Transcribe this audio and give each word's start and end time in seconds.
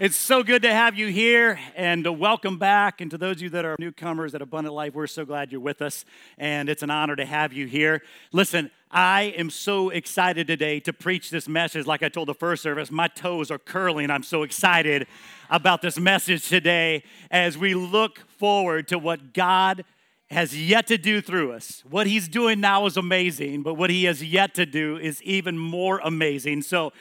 It's 0.00 0.16
so 0.16 0.44
good 0.44 0.62
to 0.62 0.72
have 0.72 0.94
you 0.94 1.08
here 1.08 1.58
and 1.74 2.06
welcome 2.20 2.56
back. 2.56 3.00
And 3.00 3.10
to 3.10 3.18
those 3.18 3.38
of 3.38 3.42
you 3.42 3.50
that 3.50 3.64
are 3.64 3.74
newcomers 3.80 4.32
at 4.32 4.40
Abundant 4.40 4.72
Life, 4.72 4.94
we're 4.94 5.08
so 5.08 5.24
glad 5.24 5.50
you're 5.50 5.60
with 5.60 5.82
us. 5.82 6.04
And 6.38 6.68
it's 6.68 6.84
an 6.84 6.90
honor 6.90 7.16
to 7.16 7.24
have 7.24 7.52
you 7.52 7.66
here. 7.66 8.02
Listen, 8.30 8.70
I 8.92 9.34
am 9.36 9.50
so 9.50 9.90
excited 9.90 10.46
today 10.46 10.78
to 10.78 10.92
preach 10.92 11.30
this 11.30 11.48
message. 11.48 11.84
Like 11.84 12.04
I 12.04 12.08
told 12.08 12.28
the 12.28 12.34
first 12.34 12.62
service, 12.62 12.92
my 12.92 13.08
toes 13.08 13.50
are 13.50 13.58
curling. 13.58 14.08
I'm 14.08 14.22
so 14.22 14.44
excited 14.44 15.08
about 15.50 15.82
this 15.82 15.98
message 15.98 16.48
today 16.48 17.02
as 17.28 17.58
we 17.58 17.74
look 17.74 18.20
forward 18.38 18.86
to 18.88 19.00
what 19.00 19.34
God 19.34 19.84
has 20.30 20.56
yet 20.56 20.86
to 20.86 20.96
do 20.96 21.20
through 21.20 21.50
us. 21.50 21.82
What 21.90 22.06
he's 22.06 22.28
doing 22.28 22.60
now 22.60 22.86
is 22.86 22.96
amazing, 22.96 23.64
but 23.64 23.74
what 23.74 23.90
he 23.90 24.04
has 24.04 24.22
yet 24.22 24.54
to 24.54 24.64
do 24.64 24.96
is 24.96 25.20
even 25.24 25.58
more 25.58 26.00
amazing. 26.04 26.62
So, 26.62 26.92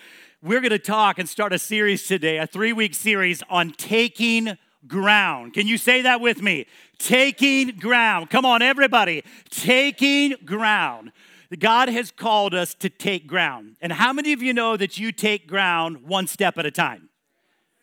we're 0.44 0.60
going 0.60 0.70
to 0.70 0.80
talk 0.80 1.18
and 1.18 1.28
start 1.28 1.52
a 1.52 1.60
series 1.60 2.08
today, 2.08 2.38
a 2.38 2.46
three 2.46 2.72
week 2.72 2.94
series 2.94 3.42
on 3.50 3.72
taking 3.72 4.58
ground. 4.88 5.54
Can 5.54 5.68
you 5.68 5.78
say 5.78 6.04
that 6.04 6.22
with 6.22 6.42
me? 6.42 6.68
Taking 7.00 7.78
ground. 7.78 8.30
Come 8.30 8.46
on, 8.46 8.62
everybody. 8.62 9.24
Taking 9.50 10.36
ground. 10.46 11.12
God 11.58 11.90
has 11.90 12.12
called 12.12 12.54
us 12.54 12.74
to 12.76 12.90
take 12.90 13.26
ground. 13.26 13.78
And 13.82 13.92
how 13.94 14.14
many 14.14 14.34
of 14.34 14.42
you 14.42 14.54
know 14.54 14.78
that 14.78 15.00
you 15.00 15.12
take 15.12 15.48
ground 15.48 16.04
one 16.04 16.28
step 16.28 16.58
at 16.58 16.66
a 16.66 16.72
time? 16.72 17.10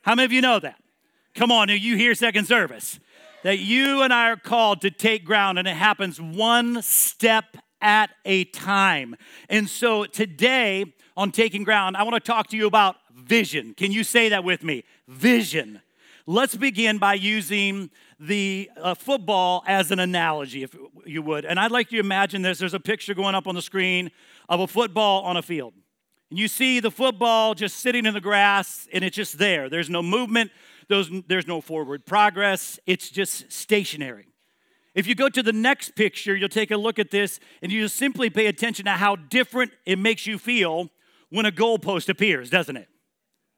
How 0.02 0.14
many 0.14 0.26
of 0.26 0.32
you 0.32 0.40
know 0.40 0.60
that? 0.60 0.76
Come 1.34 1.50
on, 1.50 1.70
are 1.70 1.74
you 1.74 1.96
here 1.96 2.14
second 2.14 2.46
service? 2.46 3.00
That 3.42 3.58
you 3.58 4.02
and 4.02 4.12
I 4.12 4.30
are 4.30 4.36
called 4.36 4.80
to 4.82 4.90
take 4.90 5.24
ground, 5.24 5.58
and 5.58 5.66
it 5.66 5.74
happens 5.74 6.20
one 6.20 6.82
step 6.82 7.56
at 7.84 8.10
a 8.24 8.44
time. 8.44 9.14
And 9.48 9.68
so 9.68 10.04
today, 10.06 10.86
on 11.16 11.30
taking 11.30 11.62
ground, 11.62 11.96
I 11.96 12.02
want 12.02 12.14
to 12.14 12.20
talk 12.20 12.48
to 12.48 12.56
you 12.56 12.66
about 12.66 12.96
vision. 13.14 13.74
Can 13.74 13.92
you 13.92 14.02
say 14.02 14.30
that 14.30 14.42
with 14.42 14.64
me? 14.64 14.82
Vision. 15.06 15.80
Let's 16.26 16.56
begin 16.56 16.96
by 16.96 17.14
using 17.14 17.90
the 18.18 18.70
uh, 18.80 18.94
football 18.94 19.62
as 19.66 19.90
an 19.90 20.00
analogy, 20.00 20.62
if 20.62 20.74
you 21.04 21.20
would. 21.20 21.44
And 21.44 21.60
I'd 21.60 21.70
like 21.70 21.92
you 21.92 22.00
to 22.00 22.06
imagine 22.06 22.40
this. 22.40 22.58
There's 22.58 22.74
a 22.74 22.80
picture 22.80 23.12
going 23.12 23.34
up 23.34 23.46
on 23.46 23.54
the 23.54 23.62
screen 23.62 24.10
of 24.48 24.60
a 24.60 24.66
football 24.66 25.22
on 25.24 25.36
a 25.36 25.42
field. 25.42 25.74
And 26.30 26.38
you 26.38 26.48
see 26.48 26.80
the 26.80 26.90
football 26.90 27.54
just 27.54 27.76
sitting 27.76 28.06
in 28.06 28.14
the 28.14 28.20
grass, 28.20 28.88
and 28.92 29.04
it's 29.04 29.14
just 29.14 29.36
there. 29.36 29.68
There's 29.68 29.90
no 29.90 30.02
movement, 30.02 30.50
there's, 30.88 31.10
there's 31.28 31.46
no 31.46 31.60
forward 31.60 32.06
progress, 32.06 32.80
it's 32.86 33.10
just 33.10 33.52
stationary. 33.52 34.26
If 34.94 35.06
you 35.08 35.14
go 35.14 35.28
to 35.28 35.42
the 35.42 35.52
next 35.52 35.96
picture, 35.96 36.36
you'll 36.36 36.48
take 36.48 36.70
a 36.70 36.76
look 36.76 36.98
at 36.98 37.10
this, 37.10 37.40
and 37.62 37.72
you 37.72 37.82
just 37.82 37.96
simply 37.96 38.30
pay 38.30 38.46
attention 38.46 38.84
to 38.84 38.92
how 38.92 39.16
different 39.16 39.72
it 39.84 39.98
makes 39.98 40.26
you 40.26 40.38
feel 40.38 40.90
when 41.30 41.46
a 41.46 41.52
goalpost 41.52 42.08
appears, 42.08 42.48
doesn't 42.48 42.76
it? 42.76 42.88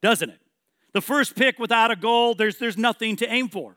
Doesn't 0.01 0.31
it? 0.31 0.41
The 0.95 1.03
first 1.03 1.37
pick 1.37 1.59
without 1.59 1.91
a 1.91 1.97
goal, 1.97 2.35
there's, 2.35 2.57
there's 2.57 2.79
nothing 2.79 3.17
to 3.17 3.31
aim 3.31 3.49
for. 3.49 3.77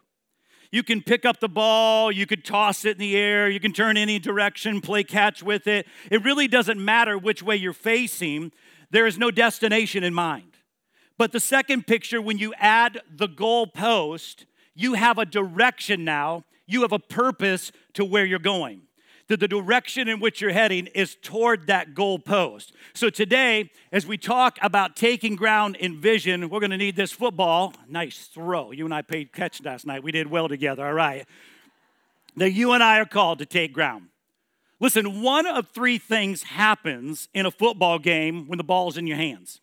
You 0.71 0.83
can 0.83 1.01
pick 1.01 1.25
up 1.25 1.39
the 1.39 1.49
ball, 1.49 2.11
you 2.11 2.25
could 2.25 2.45
toss 2.45 2.85
it 2.85 2.91
in 2.91 2.97
the 2.99 3.17
air, 3.17 3.49
you 3.49 3.59
can 3.59 3.73
turn 3.73 3.97
any 3.97 4.19
direction, 4.19 4.79
play 4.79 5.03
catch 5.03 5.43
with 5.43 5.67
it. 5.67 5.85
It 6.09 6.23
really 6.23 6.47
doesn't 6.47 6.83
matter 6.83 7.17
which 7.17 7.43
way 7.43 7.55
you're 7.55 7.73
facing, 7.73 8.53
there 8.91 9.05
is 9.05 9.17
no 9.17 9.31
destination 9.31 10.03
in 10.03 10.13
mind. 10.13 10.57
But 11.17 11.33
the 11.33 11.39
second 11.39 11.87
picture, 11.87 12.21
when 12.21 12.37
you 12.37 12.53
add 12.57 13.01
the 13.13 13.27
goal 13.27 13.67
post, 13.67 14.45
you 14.73 14.93
have 14.93 15.17
a 15.17 15.25
direction 15.25 16.05
now, 16.05 16.45
you 16.69 16.81
have 16.81 16.91
a 16.91 16.99
purpose 16.99 17.71
to 17.93 18.05
where 18.05 18.25
you're 18.25 18.39
going 18.39 18.83
that 19.29 19.39
the 19.39 19.47
direction 19.47 20.07
in 20.07 20.19
which 20.19 20.41
you're 20.41 20.51
heading 20.51 20.87
is 20.87 21.15
toward 21.21 21.67
that 21.67 21.93
goal 21.93 22.19
post. 22.19 22.73
So 22.93 23.09
today, 23.09 23.69
as 23.91 24.05
we 24.05 24.17
talk 24.17 24.57
about 24.61 24.95
taking 24.95 25.35
ground 25.35 25.75
in 25.77 26.01
vision, 26.01 26.49
we're 26.49 26.59
going 26.59 26.71
to 26.71 26.77
need 26.77 26.95
this 26.95 27.11
football. 27.11 27.73
Nice 27.87 28.27
throw. 28.33 28.71
You 28.71 28.85
and 28.85 28.93
I 28.93 29.03
played 29.03 29.31
catch 29.31 29.63
last 29.63 29.85
night. 29.85 30.03
We 30.03 30.11
did 30.11 30.27
well 30.27 30.49
together. 30.49 30.85
All 30.85 30.93
right. 30.93 31.27
That 32.37 32.51
you 32.51 32.73
and 32.73 32.83
I 32.83 32.99
are 32.99 33.05
called 33.05 33.39
to 33.39 33.45
take 33.45 33.71
ground. 33.71 34.07
Listen, 34.79 35.21
one 35.21 35.45
of 35.45 35.67
three 35.69 35.99
things 35.99 36.43
happens 36.43 37.27
in 37.33 37.45
a 37.45 37.51
football 37.51 37.99
game 37.99 38.47
when 38.47 38.57
the 38.57 38.63
ball's 38.63 38.97
in 38.97 39.05
your 39.05 39.17
hands. 39.17 39.61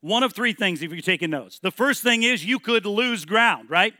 One 0.00 0.22
of 0.22 0.32
three 0.32 0.52
things 0.52 0.82
if 0.82 0.92
you're 0.92 1.00
taking 1.00 1.30
notes. 1.30 1.58
The 1.58 1.70
first 1.70 2.02
thing 2.02 2.22
is 2.22 2.44
you 2.44 2.58
could 2.58 2.86
lose 2.86 3.24
ground, 3.24 3.70
right? 3.70 3.94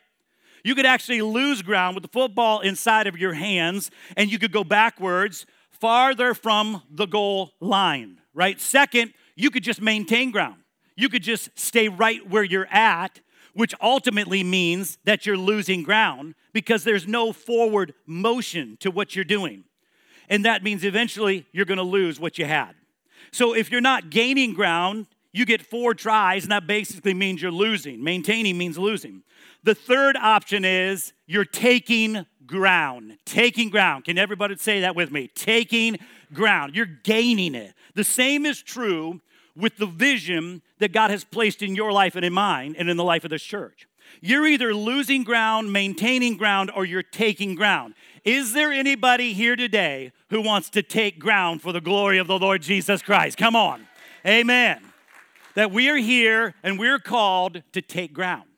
You 0.64 0.74
could 0.74 0.86
actually 0.86 1.22
lose 1.22 1.62
ground 1.62 1.94
with 1.96 2.02
the 2.02 2.08
football 2.08 2.60
inside 2.60 3.06
of 3.06 3.18
your 3.18 3.34
hands, 3.34 3.90
and 4.16 4.30
you 4.30 4.38
could 4.38 4.52
go 4.52 4.64
backwards 4.64 5.46
farther 5.70 6.34
from 6.34 6.82
the 6.90 7.06
goal 7.06 7.52
line, 7.60 8.20
right? 8.34 8.60
Second, 8.60 9.12
you 9.34 9.50
could 9.50 9.64
just 9.64 9.80
maintain 9.80 10.30
ground. 10.30 10.62
You 10.96 11.08
could 11.08 11.22
just 11.22 11.50
stay 11.58 11.88
right 11.88 12.28
where 12.28 12.44
you're 12.44 12.68
at, 12.70 13.20
which 13.54 13.74
ultimately 13.80 14.44
means 14.44 14.98
that 15.04 15.26
you're 15.26 15.36
losing 15.36 15.82
ground 15.82 16.34
because 16.52 16.84
there's 16.84 17.08
no 17.08 17.32
forward 17.32 17.94
motion 18.06 18.76
to 18.80 18.90
what 18.90 19.16
you're 19.16 19.24
doing. 19.24 19.64
And 20.28 20.44
that 20.44 20.62
means 20.62 20.84
eventually 20.84 21.46
you're 21.52 21.66
gonna 21.66 21.82
lose 21.82 22.20
what 22.20 22.38
you 22.38 22.44
had. 22.44 22.74
So 23.32 23.54
if 23.54 23.70
you're 23.70 23.80
not 23.80 24.10
gaining 24.10 24.54
ground, 24.54 25.06
you 25.32 25.46
get 25.46 25.62
four 25.62 25.94
tries, 25.94 26.44
and 26.44 26.52
that 26.52 26.66
basically 26.66 27.14
means 27.14 27.40
you're 27.40 27.50
losing. 27.50 28.04
Maintaining 28.04 28.58
means 28.58 28.78
losing. 28.78 29.22
The 29.64 29.74
third 29.74 30.16
option 30.16 30.64
is 30.64 31.12
you're 31.26 31.44
taking 31.44 32.26
ground. 32.46 33.18
Taking 33.24 33.70
ground. 33.70 34.04
Can 34.04 34.18
everybody 34.18 34.56
say 34.56 34.80
that 34.80 34.96
with 34.96 35.12
me? 35.12 35.28
Taking 35.28 35.98
ground. 36.32 36.74
You're 36.74 36.86
gaining 36.86 37.54
it. 37.54 37.74
The 37.94 38.04
same 38.04 38.44
is 38.44 38.60
true 38.60 39.20
with 39.54 39.76
the 39.76 39.86
vision 39.86 40.62
that 40.78 40.92
God 40.92 41.10
has 41.10 41.24
placed 41.24 41.62
in 41.62 41.76
your 41.76 41.92
life 41.92 42.16
and 42.16 42.24
in 42.24 42.32
mine 42.32 42.74
and 42.76 42.90
in 42.90 42.96
the 42.96 43.04
life 43.04 43.24
of 43.24 43.30
this 43.30 43.42
church. 43.42 43.86
You're 44.20 44.46
either 44.46 44.74
losing 44.74 45.22
ground, 45.22 45.72
maintaining 45.72 46.36
ground, 46.36 46.70
or 46.74 46.84
you're 46.84 47.02
taking 47.02 47.54
ground. 47.54 47.94
Is 48.24 48.52
there 48.52 48.72
anybody 48.72 49.32
here 49.32 49.56
today 49.56 50.12
who 50.30 50.42
wants 50.42 50.70
to 50.70 50.82
take 50.82 51.18
ground 51.18 51.62
for 51.62 51.72
the 51.72 51.80
glory 51.80 52.18
of 52.18 52.26
the 52.26 52.38
Lord 52.38 52.62
Jesus 52.62 53.00
Christ? 53.00 53.38
Come 53.38 53.56
on. 53.56 53.86
Amen. 54.26 54.80
That 55.54 55.70
we 55.70 55.88
are 55.88 55.96
here 55.96 56.54
and 56.62 56.78
we're 56.78 56.98
called 56.98 57.62
to 57.72 57.82
take 57.82 58.12
ground 58.12 58.51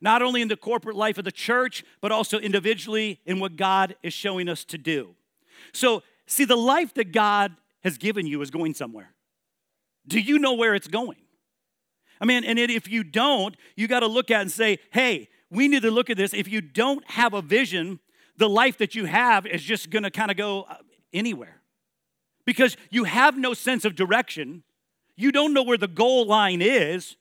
not 0.00 0.22
only 0.22 0.42
in 0.42 0.48
the 0.48 0.56
corporate 0.56 0.96
life 0.96 1.18
of 1.18 1.24
the 1.24 1.32
church, 1.32 1.84
but 2.00 2.12
also 2.12 2.38
individually 2.38 3.20
in 3.26 3.40
what 3.40 3.56
God 3.56 3.96
is 4.02 4.12
showing 4.12 4.48
us 4.48 4.64
to 4.66 4.78
do. 4.78 5.14
So, 5.72 6.02
see, 6.26 6.44
the 6.44 6.56
life 6.56 6.94
that 6.94 7.12
God 7.12 7.54
has 7.82 7.98
given 7.98 8.26
you 8.26 8.40
is 8.42 8.50
going 8.50 8.74
somewhere. 8.74 9.12
Do 10.06 10.18
you 10.20 10.38
know 10.38 10.54
where 10.54 10.74
it's 10.74 10.88
going? 10.88 11.18
I 12.20 12.26
mean, 12.26 12.44
and 12.44 12.58
if 12.58 12.88
you 12.88 13.02
don't, 13.02 13.56
you 13.76 13.88
got 13.88 14.00
to 14.00 14.06
look 14.06 14.30
at 14.30 14.42
and 14.42 14.50
say, 14.50 14.78
hey, 14.90 15.28
we 15.50 15.68
need 15.68 15.82
to 15.82 15.90
look 15.90 16.10
at 16.10 16.16
this. 16.16 16.34
If 16.34 16.48
you 16.48 16.60
don't 16.60 17.08
have 17.10 17.32
a 17.32 17.42
vision, 17.42 17.98
the 18.36 18.48
life 18.48 18.78
that 18.78 18.94
you 18.94 19.06
have 19.06 19.46
is 19.46 19.62
just 19.62 19.90
going 19.90 20.02
to 20.02 20.10
kind 20.10 20.30
of 20.30 20.36
go 20.36 20.62
uh, 20.62 20.76
anywhere 21.12 21.60
because 22.44 22.76
you 22.90 23.04
have 23.04 23.36
no 23.36 23.54
sense 23.54 23.84
of 23.84 23.94
direction. 23.94 24.62
You 25.16 25.32
don't 25.32 25.54
know 25.54 25.62
where 25.62 25.78
the 25.78 25.88
goal 25.88 26.26
line 26.26 26.62
is. 26.62 27.16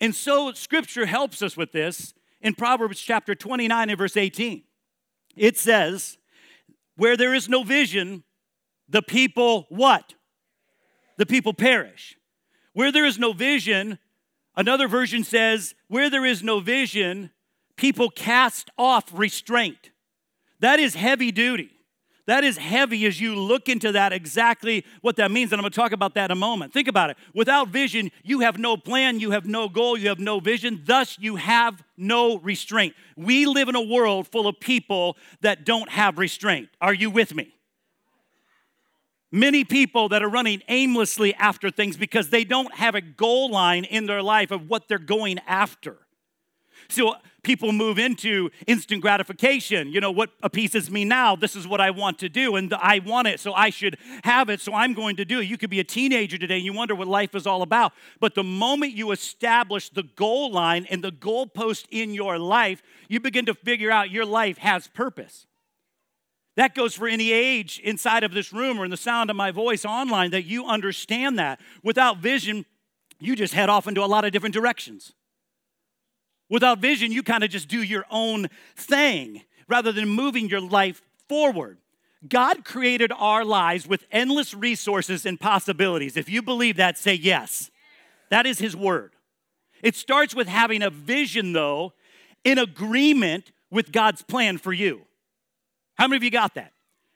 And 0.00 0.14
so 0.14 0.52
scripture 0.52 1.06
helps 1.06 1.42
us 1.42 1.56
with 1.56 1.72
this 1.72 2.14
in 2.40 2.54
Proverbs 2.54 3.00
chapter 3.00 3.34
29 3.34 3.90
and 3.90 3.98
verse 3.98 4.16
18. 4.16 4.62
It 5.36 5.58
says, 5.58 6.18
Where 6.96 7.16
there 7.16 7.34
is 7.34 7.48
no 7.48 7.62
vision, 7.64 8.24
the 8.88 9.02
people 9.02 9.66
what? 9.68 10.14
The 11.16 11.26
people 11.26 11.52
perish. 11.52 12.16
Where 12.72 12.92
there 12.92 13.06
is 13.06 13.18
no 13.18 13.32
vision, 13.32 13.98
another 14.56 14.86
version 14.86 15.24
says, 15.24 15.74
Where 15.88 16.10
there 16.10 16.24
is 16.24 16.42
no 16.42 16.60
vision, 16.60 17.30
people 17.76 18.10
cast 18.10 18.70
off 18.78 19.06
restraint. 19.12 19.90
That 20.60 20.78
is 20.78 20.94
heavy 20.94 21.32
duty. 21.32 21.77
That 22.28 22.44
is 22.44 22.58
heavy 22.58 23.06
as 23.06 23.18
you 23.18 23.34
look 23.34 23.70
into 23.70 23.92
that 23.92 24.12
exactly 24.12 24.84
what 25.00 25.16
that 25.16 25.30
means. 25.30 25.50
And 25.50 25.58
I'm 25.58 25.62
going 25.62 25.72
to 25.72 25.80
talk 25.80 25.92
about 25.92 26.12
that 26.16 26.26
in 26.26 26.36
a 26.36 26.38
moment. 26.38 26.74
Think 26.74 26.86
about 26.86 27.08
it. 27.08 27.16
Without 27.34 27.68
vision, 27.68 28.10
you 28.22 28.40
have 28.40 28.58
no 28.58 28.76
plan, 28.76 29.18
you 29.18 29.30
have 29.30 29.46
no 29.46 29.66
goal, 29.70 29.96
you 29.96 30.10
have 30.10 30.18
no 30.18 30.38
vision. 30.38 30.82
Thus, 30.84 31.16
you 31.18 31.36
have 31.36 31.82
no 31.96 32.36
restraint. 32.40 32.94
We 33.16 33.46
live 33.46 33.70
in 33.70 33.76
a 33.76 33.82
world 33.82 34.28
full 34.28 34.46
of 34.46 34.60
people 34.60 35.16
that 35.40 35.64
don't 35.64 35.88
have 35.88 36.18
restraint. 36.18 36.68
Are 36.82 36.92
you 36.92 37.08
with 37.08 37.34
me? 37.34 37.54
Many 39.32 39.64
people 39.64 40.10
that 40.10 40.22
are 40.22 40.28
running 40.28 40.62
aimlessly 40.68 41.32
after 41.32 41.70
things 41.70 41.96
because 41.96 42.28
they 42.28 42.44
don't 42.44 42.74
have 42.74 42.94
a 42.94 43.00
goal 43.00 43.50
line 43.50 43.84
in 43.84 44.04
their 44.04 44.22
life 44.22 44.50
of 44.50 44.68
what 44.68 44.86
they're 44.86 44.98
going 44.98 45.38
after. 45.46 45.96
So 46.90 47.16
people 47.42 47.72
move 47.72 47.98
into 47.98 48.50
instant 48.66 49.02
gratification. 49.02 49.88
You 49.88 50.00
know, 50.00 50.10
what 50.10 50.30
appeases 50.42 50.90
me 50.90 51.04
now, 51.04 51.36
this 51.36 51.54
is 51.54 51.66
what 51.66 51.80
I 51.80 51.90
want 51.90 52.18
to 52.20 52.28
do, 52.28 52.56
and 52.56 52.72
I 52.74 52.98
want 52.98 53.28
it, 53.28 53.40
so 53.40 53.52
I 53.52 53.70
should 53.70 53.98
have 54.24 54.48
it, 54.48 54.60
so 54.60 54.74
I'm 54.74 54.94
going 54.94 55.16
to 55.16 55.24
do 55.24 55.40
it. 55.40 55.44
You 55.44 55.58
could 55.58 55.70
be 55.70 55.80
a 55.80 55.84
teenager 55.84 56.38
today 56.38 56.56
and 56.56 56.64
you 56.64 56.72
wonder 56.72 56.94
what 56.94 57.08
life 57.08 57.34
is 57.34 57.46
all 57.46 57.62
about. 57.62 57.92
But 58.20 58.34
the 58.34 58.44
moment 58.44 58.94
you 58.94 59.12
establish 59.12 59.90
the 59.90 60.02
goal 60.02 60.50
line 60.50 60.86
and 60.90 61.02
the 61.02 61.12
goalpost 61.12 61.86
in 61.90 62.14
your 62.14 62.38
life, 62.38 62.82
you 63.08 63.20
begin 63.20 63.46
to 63.46 63.54
figure 63.54 63.90
out 63.90 64.10
your 64.10 64.26
life 64.26 64.58
has 64.58 64.88
purpose. 64.88 65.46
That 66.56 66.74
goes 66.74 66.94
for 66.94 67.06
any 67.06 67.30
age 67.30 67.80
inside 67.84 68.24
of 68.24 68.32
this 68.32 68.52
room 68.52 68.80
or 68.80 68.84
in 68.84 68.90
the 68.90 68.96
sound 68.96 69.30
of 69.30 69.36
my 69.36 69.52
voice 69.52 69.84
online 69.84 70.32
that 70.32 70.44
you 70.44 70.66
understand 70.66 71.38
that. 71.38 71.60
Without 71.84 72.18
vision, 72.18 72.66
you 73.20 73.36
just 73.36 73.54
head 73.54 73.68
off 73.68 73.86
into 73.86 74.02
a 74.02 74.06
lot 74.06 74.24
of 74.24 74.32
different 74.32 74.54
directions. 74.54 75.12
Without 76.48 76.78
vision, 76.78 77.12
you 77.12 77.22
kind 77.22 77.44
of 77.44 77.50
just 77.50 77.68
do 77.68 77.82
your 77.82 78.04
own 78.10 78.48
thing 78.76 79.42
rather 79.68 79.92
than 79.92 80.08
moving 80.08 80.48
your 80.48 80.60
life 80.60 81.02
forward. 81.28 81.78
God 82.26 82.64
created 82.64 83.12
our 83.16 83.44
lives 83.44 83.86
with 83.86 84.06
endless 84.10 84.54
resources 84.54 85.24
and 85.26 85.38
possibilities. 85.38 86.16
If 86.16 86.28
you 86.28 86.42
believe 86.42 86.76
that, 86.76 86.98
say 86.98 87.14
yes. 87.14 87.70
That 88.30 88.46
is 88.46 88.58
His 88.58 88.74
word. 88.74 89.12
It 89.82 89.94
starts 89.94 90.34
with 90.34 90.48
having 90.48 90.82
a 90.82 90.90
vision, 90.90 91.52
though, 91.52 91.92
in 92.44 92.58
agreement 92.58 93.52
with 93.70 93.92
God's 93.92 94.22
plan 94.22 94.58
for 94.58 94.72
you. 94.72 95.02
How 95.94 96.08
many 96.08 96.16
of 96.16 96.24
you 96.24 96.30
got 96.30 96.54
that? 96.54 96.72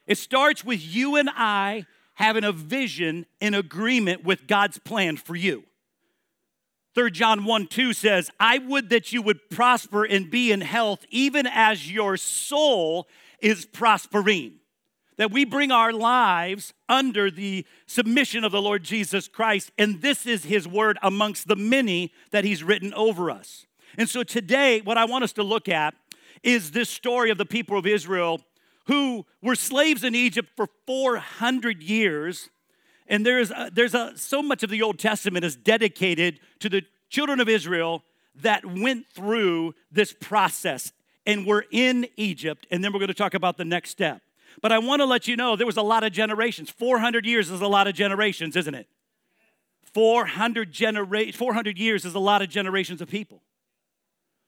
It 0.06 0.18
starts 0.18 0.64
with 0.64 0.80
you 0.82 1.16
and 1.16 1.30
I 1.30 1.86
having 2.14 2.44
a 2.44 2.52
vision 2.52 3.26
in 3.40 3.54
agreement 3.54 4.24
with 4.24 4.46
God's 4.46 4.78
plan 4.78 5.16
for 5.16 5.34
you. 5.34 5.64
3 6.94 7.10
John 7.10 7.44
1 7.44 7.66
2 7.68 7.92
says, 7.92 8.30
I 8.38 8.58
would 8.58 8.90
that 8.90 9.12
you 9.12 9.22
would 9.22 9.48
prosper 9.50 10.04
and 10.04 10.30
be 10.30 10.52
in 10.52 10.60
health, 10.60 11.04
even 11.10 11.46
as 11.46 11.90
your 11.90 12.16
soul 12.16 13.08
is 13.40 13.64
prospering. 13.64 14.54
That 15.18 15.30
we 15.30 15.44
bring 15.44 15.70
our 15.70 15.92
lives 15.92 16.72
under 16.88 17.30
the 17.30 17.66
submission 17.86 18.44
of 18.44 18.52
the 18.52 18.62
Lord 18.62 18.82
Jesus 18.82 19.28
Christ, 19.28 19.70
and 19.78 20.00
this 20.00 20.26
is 20.26 20.44
his 20.44 20.66
word 20.66 20.98
amongst 21.02 21.48
the 21.48 21.56
many 21.56 22.12
that 22.30 22.44
he's 22.44 22.64
written 22.64 22.92
over 22.94 23.30
us. 23.30 23.66
And 23.96 24.08
so 24.08 24.22
today, 24.22 24.80
what 24.80 24.98
I 24.98 25.04
want 25.04 25.24
us 25.24 25.32
to 25.34 25.42
look 25.42 25.68
at 25.68 25.94
is 26.42 26.70
this 26.70 26.88
story 26.88 27.30
of 27.30 27.38
the 27.38 27.46
people 27.46 27.78
of 27.78 27.86
Israel 27.86 28.40
who 28.86 29.26
were 29.42 29.54
slaves 29.54 30.02
in 30.02 30.14
Egypt 30.14 30.48
for 30.56 30.66
400 30.86 31.82
years. 31.82 32.50
And 33.12 33.26
there's, 33.26 33.50
a, 33.50 33.70
there's 33.70 33.94
a, 33.94 34.16
so 34.16 34.42
much 34.42 34.62
of 34.62 34.70
the 34.70 34.80
Old 34.80 34.98
Testament 34.98 35.44
is 35.44 35.54
dedicated 35.54 36.40
to 36.60 36.70
the 36.70 36.82
children 37.10 37.40
of 37.40 37.48
Israel 37.48 38.02
that 38.36 38.64
went 38.64 39.06
through 39.14 39.74
this 39.90 40.14
process 40.14 40.92
and 41.26 41.46
were 41.46 41.66
in 41.70 42.08
Egypt. 42.16 42.66
And 42.70 42.82
then 42.82 42.90
we're 42.90 43.00
going 43.00 43.08
to 43.08 43.14
talk 43.14 43.34
about 43.34 43.58
the 43.58 43.66
next 43.66 43.90
step. 43.90 44.22
But 44.62 44.72
I 44.72 44.78
want 44.78 45.00
to 45.00 45.04
let 45.04 45.28
you 45.28 45.36
know 45.36 45.56
there 45.56 45.66
was 45.66 45.76
a 45.76 45.82
lot 45.82 46.04
of 46.04 46.12
generations. 46.12 46.70
400 46.70 47.26
years 47.26 47.50
is 47.50 47.60
a 47.60 47.68
lot 47.68 47.86
of 47.86 47.94
generations, 47.94 48.56
isn't 48.56 48.74
it? 48.74 48.88
400, 49.92 50.72
genera- 50.72 51.32
400 51.32 51.78
years 51.78 52.06
is 52.06 52.14
a 52.14 52.18
lot 52.18 52.40
of 52.40 52.48
generations 52.48 53.02
of 53.02 53.10
people 53.10 53.42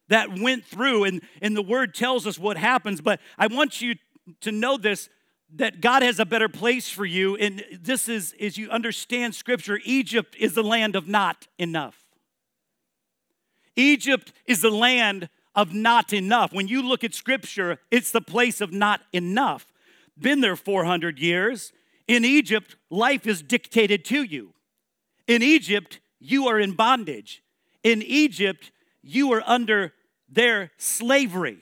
that 0.08 0.38
went 0.40 0.64
through, 0.64 1.04
and, 1.04 1.20
and 1.42 1.54
the 1.54 1.62
word 1.62 1.94
tells 1.94 2.26
us 2.26 2.38
what 2.38 2.56
happens. 2.56 3.02
But 3.02 3.20
I 3.38 3.46
want 3.46 3.82
you 3.82 3.96
to 4.40 4.52
know 4.52 4.78
this 4.78 5.10
that 5.56 5.80
God 5.80 6.02
has 6.02 6.18
a 6.18 6.24
better 6.24 6.48
place 6.48 6.88
for 6.88 7.04
you. 7.04 7.36
And 7.36 7.64
this 7.80 8.08
is, 8.08 8.34
as 8.40 8.56
you 8.58 8.70
understand 8.70 9.34
scripture, 9.34 9.80
Egypt 9.84 10.36
is 10.38 10.54
the 10.54 10.62
land 10.62 10.96
of 10.96 11.06
not 11.06 11.46
enough. 11.58 12.04
Egypt 13.76 14.32
is 14.46 14.60
the 14.60 14.70
land 14.70 15.28
of 15.54 15.72
not 15.72 16.12
enough. 16.12 16.52
When 16.52 16.68
you 16.68 16.82
look 16.82 17.04
at 17.04 17.14
scripture, 17.14 17.78
it's 17.90 18.10
the 18.10 18.20
place 18.20 18.60
of 18.60 18.72
not 18.72 19.02
enough. 19.12 19.66
Been 20.18 20.40
there 20.40 20.56
400 20.56 21.18
years. 21.18 21.72
In 22.06 22.24
Egypt, 22.24 22.76
life 22.90 23.26
is 23.26 23.42
dictated 23.42 24.04
to 24.06 24.22
you. 24.22 24.54
In 25.26 25.42
Egypt, 25.42 26.00
you 26.18 26.48
are 26.48 26.58
in 26.58 26.72
bondage. 26.72 27.42
In 27.82 28.02
Egypt, 28.02 28.72
you 29.02 29.32
are 29.32 29.42
under 29.46 29.92
their 30.28 30.70
slavery. 30.78 31.58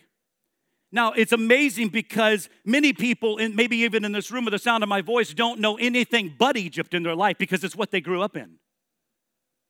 Now, 0.94 1.12
it's 1.12 1.32
amazing 1.32 1.88
because 1.88 2.50
many 2.66 2.92
people, 2.92 3.38
maybe 3.54 3.78
even 3.78 4.04
in 4.04 4.12
this 4.12 4.30
room 4.30 4.44
with 4.44 4.52
the 4.52 4.58
sound 4.58 4.82
of 4.82 4.90
my 4.90 5.00
voice, 5.00 5.32
don't 5.32 5.58
know 5.58 5.76
anything 5.78 6.34
but 6.38 6.58
Egypt 6.58 6.92
in 6.92 7.02
their 7.02 7.16
life 7.16 7.38
because 7.38 7.64
it's 7.64 7.74
what 7.74 7.90
they 7.90 8.02
grew 8.02 8.20
up 8.20 8.36
in. 8.36 8.58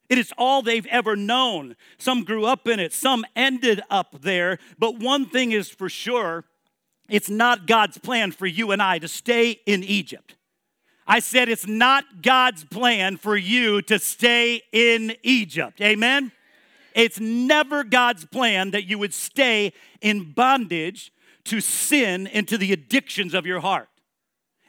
It 0.08 0.18
is 0.18 0.32
all 0.36 0.62
they've 0.62 0.86
ever 0.86 1.14
known. 1.14 1.76
Some 1.96 2.24
grew 2.24 2.44
up 2.44 2.66
in 2.66 2.80
it, 2.80 2.92
some 2.92 3.24
ended 3.36 3.80
up 3.88 4.20
there. 4.20 4.58
But 4.78 4.98
one 4.98 5.26
thing 5.26 5.52
is 5.52 5.70
for 5.70 5.88
sure 5.88 6.44
it's 7.08 7.30
not 7.30 7.66
God's 7.66 7.98
plan 7.98 8.32
for 8.32 8.46
you 8.46 8.72
and 8.72 8.82
I 8.82 8.98
to 8.98 9.08
stay 9.08 9.60
in 9.64 9.84
Egypt. 9.84 10.34
I 11.06 11.20
said 11.20 11.48
it's 11.48 11.66
not 11.66 12.22
God's 12.22 12.64
plan 12.64 13.16
for 13.16 13.36
you 13.36 13.82
to 13.82 13.98
stay 13.98 14.62
in 14.72 15.14
Egypt. 15.22 15.80
Amen? 15.80 16.32
It's 16.94 17.20
never 17.20 17.84
God's 17.84 18.24
plan 18.24 18.70
that 18.72 18.84
you 18.84 18.98
would 18.98 19.14
stay 19.14 19.72
in 20.00 20.32
bondage 20.32 21.12
to 21.44 21.60
sin 21.60 22.26
and 22.26 22.46
to 22.48 22.58
the 22.58 22.72
addictions 22.72 23.34
of 23.34 23.46
your 23.46 23.60
heart. 23.60 23.88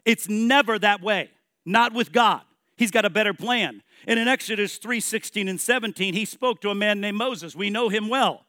It's 0.06 0.28
never 0.28 0.80
that 0.80 1.02
way. 1.02 1.30
Not 1.66 1.94
with 1.94 2.12
God. 2.12 2.42
He's 2.76 2.92
got 2.92 3.06
a 3.06 3.10
better 3.10 3.34
plan. 3.34 3.84
And 4.08 4.20
in 4.20 4.28
Exodus 4.28 4.78
3 4.78 5.00
16 5.00 5.48
and 5.48 5.62
17, 5.62 6.14
he 6.14 6.26
spoke 6.26 6.62
to 6.62 6.70
a 6.70 6.76
man 6.76 7.00
named 7.00 7.18
Moses. 7.18 7.56
We 7.56 7.70
know 7.70 7.90
him 7.90 8.10
well. 8.10 8.46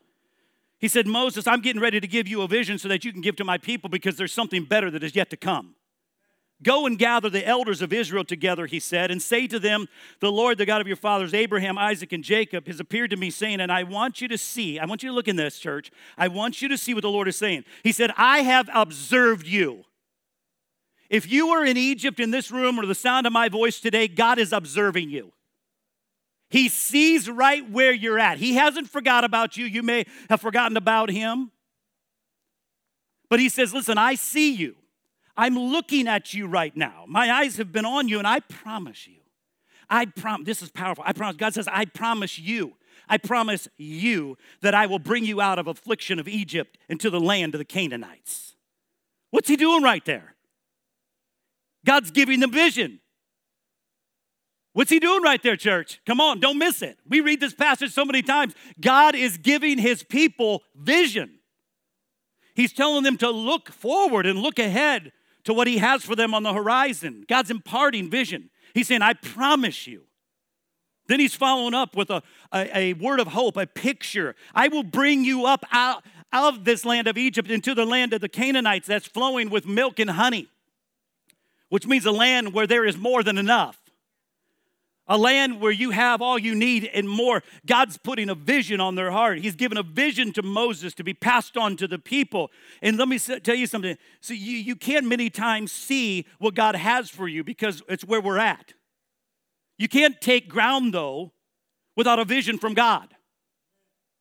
He 0.79 0.89
said, 0.89 1.07
Moses, 1.07 1.47
I'm 1.47 1.61
getting 1.61 1.81
ready 1.81 2.01
to 2.01 2.07
give 2.07 2.27
you 2.27 2.43
a 2.43 2.49
vision 2.49 2.79
so 2.79 2.89
that 2.89 3.05
you 3.05 3.13
can 3.13 3.21
give 3.21 3.37
to 3.37 3.45
my 3.45 3.59
people 3.59 3.89
because 3.89 4.17
there's 4.17 4.33
something 4.33 4.65
better 4.65 4.91
that 4.91 5.03
is 5.03 5.15
yet 5.15 5.31
to 5.31 5.37
come. 5.37 5.77
Go 6.63 6.87
and 6.87 6.99
gather 6.99 7.29
the 7.29 7.47
elders 7.47 7.83
of 7.83 7.93
Israel 7.93 8.25
together, 8.25 8.67
he 8.67 8.79
said, 8.79 9.11
and 9.11 9.21
say 9.21 9.47
to 9.49 9.59
them, 9.59 9.89
The 10.21 10.31
Lord, 10.31 10.57
the 10.57 10.65
God 10.65 10.81
of 10.81 10.87
your 10.87 10.97
fathers, 10.97 11.35
Abraham, 11.35 11.77
Isaac, 11.77 12.13
and 12.13 12.23
Jacob, 12.23 12.67
has 12.69 12.81
appeared 12.81 13.11
to 13.11 13.17
me, 13.17 13.31
saying, 13.31 13.61
And 13.61 13.73
I 13.73 13.83
want 13.83 14.21
you 14.21 14.29
to 14.29 14.39
see, 14.39 14.79
I 14.79 14.87
want 14.87 15.03
you 15.03 15.11
to 15.11 15.15
look 15.15 15.29
in 15.29 15.37
this, 15.37 15.59
church. 15.59 15.91
I 16.17 16.29
want 16.29 16.63
you 16.63 16.69
to 16.69 16.79
see 16.79 16.95
what 16.95 17.03
the 17.03 17.11
Lord 17.11 17.29
is 17.29 17.37
saying. 17.37 17.65
He 17.83 17.93
said, 17.93 18.13
I 18.17 18.39
have 18.41 18.71
observed 18.73 19.47
you. 19.47 19.85
If 21.11 21.31
you 21.31 21.49
are 21.51 21.65
in 21.65 21.77
Egypt 21.77 22.19
in 22.19 22.31
this 22.31 22.51
room 22.51 22.79
or 22.79 22.87
the 22.87 22.95
sound 22.95 23.27
of 23.27 23.33
my 23.33 23.49
voice 23.49 23.81
today, 23.81 24.09
God 24.09 24.39
is 24.39 24.53
observing 24.53 25.11
you. 25.11 25.33
He 26.51 26.69
sees 26.69 27.29
right 27.29 27.69
where 27.69 27.93
you're 27.93 28.19
at. 28.19 28.39
He 28.39 28.55
hasn't 28.55 28.89
forgot 28.89 29.25
about 29.25 29.57
you. 29.57 29.67
You 29.67 29.83
may 29.83 30.07
have 30.31 30.41
forgotten 30.41 30.77
about 30.77 31.11
him. 31.11 31.51
But 33.29 33.41
he 33.41 33.49
says, 33.49 33.75
Listen, 33.75 33.99
I 33.99 34.15
see 34.15 34.53
you. 34.55 34.77
I'm 35.37 35.59
looking 35.59 36.07
at 36.07 36.33
you 36.33 36.47
right 36.47 36.77
now. 36.77 37.05
My 37.09 37.31
eyes 37.31 37.57
have 37.57 37.73
been 37.73 37.85
on 37.85 38.09
you, 38.09 38.19
and 38.19 38.27
I 38.27 38.41
promise 38.41 39.07
you, 39.07 39.21
I 39.91 40.07
promise, 40.07 40.47
this 40.47 40.63
is 40.63 40.71
powerful. 40.71 41.05
I 41.07 41.13
promise, 41.13 41.37
God 41.37 41.55
says, 41.55 41.69
I 41.71 41.85
promise 41.85 42.39
you, 42.39 42.75
I 43.09 43.19
promise 43.19 43.69
you 43.77 44.39
that 44.63 44.75
I 44.75 44.87
will 44.87 44.99
bring 44.99 45.25
you 45.25 45.41
out 45.41 45.59
of 45.59 45.67
affliction 45.67 46.19
of 46.19 46.29
Egypt 46.29 46.79
into 46.89 47.11
the 47.11 47.21
land 47.21 47.55
of 47.55 47.59
the 47.59 47.65
Canaanites. 47.65 48.55
What's 49.31 49.49
he 49.49 49.57
doing 49.57 49.83
right 49.83 50.05
there? 50.05 50.37
God's 51.85 52.11
giving 52.11 52.41
them 52.41 52.51
vision. 52.51 53.01
What's 54.73 54.91
he 54.91 54.99
doing 54.99 55.23
right 55.23 55.43
there, 55.43 55.57
church? 55.57 56.01
Come 56.07 56.21
on, 56.21 56.41
don't 56.41 56.59
miss 56.59 56.83
it. 56.83 56.99
We 57.09 57.21
read 57.21 57.41
this 57.41 57.55
passage 57.55 57.93
so 57.93 58.05
many 58.05 58.23
times. 58.23 58.55
God 58.81 59.15
is 59.15 59.37
giving 59.37 59.79
his 59.79 60.03
people 60.03 60.63
vision. 60.75 61.39
He's 62.55 62.73
telling 62.73 63.03
them 63.03 63.17
to 63.19 63.31
look 63.31 63.71
forward 63.71 64.27
and 64.27 64.39
look 64.39 64.59
ahead 64.59 65.13
to 65.45 65.55
what 65.55 65.67
He 65.67 65.79
has 65.79 66.05
for 66.05 66.17
them 66.17 66.35
on 66.35 66.43
the 66.43 66.53
horizon. 66.53 67.25
God's 67.29 67.51
imparting 67.51 68.11
vision. 68.11 68.51
He's 68.75 68.89
saying, 68.89 69.03
I 69.03 69.15
promise 69.15 69.87
you. 69.87 70.05
Then 71.07 71.21
He's 71.21 71.35
following 71.35 71.75
up 71.75 71.97
with 71.97 72.11
a, 72.11 72.23
a, 72.53 72.79
a 72.79 72.93
word 72.95 73.21
of 73.21 73.29
hope, 73.29 73.57
a 73.57 73.67
picture. 73.67 74.35
I 74.55 74.69
will 74.69 74.83
bring 74.83 75.25
you 75.25 75.47
up 75.47 75.65
out, 75.71 76.05
out 76.33 76.55
of 76.55 76.65
this 76.65 76.85
land 76.85 77.07
of 77.07 77.19
Egypt 77.19 77.51
into 77.51 77.75
the 77.75 77.85
land 77.85 78.13
of 78.13 78.21
the 78.21 78.29
Canaanites 78.29 78.87
that's 78.87 79.07
flowing 79.07 79.51
with 79.51 79.67
milk 79.67 79.99
and 79.99 80.11
honey, 80.11 80.49
which 81.69 81.87
means 81.87 82.07
a 82.07 82.13
land 82.13 82.53
where 82.53 82.67
there 82.67 82.85
is 82.85 82.97
more 82.97 83.23
than 83.23 83.39
enough 83.39 83.84
a 85.07 85.19
land 85.19 85.61
where 85.61 85.73
you 85.73 85.91
have 85.91 86.23
all 86.23 86.39
you 86.39 86.55
need 86.55 86.89
and 86.93 87.09
more. 87.09 87.43
God's 87.67 87.99
putting 87.99 88.31
a 88.31 88.35
vision 88.35 88.81
on 88.81 88.95
their 88.95 89.11
heart. 89.11 89.39
He's 89.39 89.55
given 89.55 89.77
a 89.77 89.83
vision 89.83 90.33
to 90.33 90.43
Moses 90.43 90.95
to 90.95 91.05
be 91.05 91.15
passed 91.15 91.57
on 91.57 91.77
to 91.77 91.87
the 91.87 91.99
people. 91.99 92.51
And 92.81 92.97
let 92.97 93.09
me 93.09 93.19
tell 93.19 93.55
you 93.55 93.67
something. 93.67 93.97
So 94.21 94.35
you, 94.35 94.57
you 94.57 94.77
can't 94.77 95.07
many 95.07 95.31
times 95.31 95.73
see 95.73 96.27
what 96.39 96.55
God 96.55 96.75
has 96.77 97.11
for 97.11 97.29
you 97.29 97.45
because 97.45 97.83
it's 97.89 98.05
where 98.05 98.21
we're 98.21 98.39
at. 98.39 98.75
You 99.79 99.89
can't 99.89 100.21
take 100.21 100.49
ground, 100.49 100.95
though, 100.95 101.33
without 101.97 102.19
a 102.19 102.25
vision 102.25 102.59
from 102.59 102.75
God. 102.75 103.15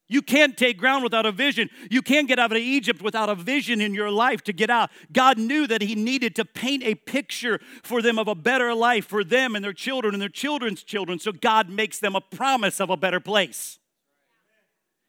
You 0.10 0.22
can't 0.22 0.58
take 0.58 0.78
ground 0.78 1.04
without 1.04 1.26
a 1.26 1.32
vision. 1.32 1.70
You 1.90 2.02
can't 2.02 2.28
get 2.28 2.38
out 2.38 2.52
of 2.52 2.58
Egypt 2.58 3.02
without 3.02 3.30
a 3.30 3.36
vision 3.36 3.82
in 3.82 3.94
your 3.94 4.12
life 4.12 4.44
to 4.44 4.54
get 4.54 4.70
out. 4.70 4.92
God 5.12 5.38
knew 5.38 5.66
that 5.68 5.82
He 5.82 5.96
needed 5.96 6.36
to 6.36 6.46
paint 6.46 6.84
a 6.84 6.96
picture 6.96 7.60
for 7.84 8.02
them 8.02 8.20
of 8.20 8.28
a 8.28 8.36
better 8.36 8.74
life 8.74 9.06
for 9.06 9.24
them 9.24 9.56
and 9.56 9.64
their 9.64 9.74
children 9.74 10.14
and 10.14 10.22
their 10.22 10.30
children's 10.30 10.84
children. 10.84 11.20
So 11.20 11.32
God 11.32 11.70
makes 11.70 12.00
them 12.00 12.16
a 12.16 12.22
promise 12.22 12.82
of 12.82 12.90
a 12.90 12.98
better 12.98 13.20
place. 13.20 13.80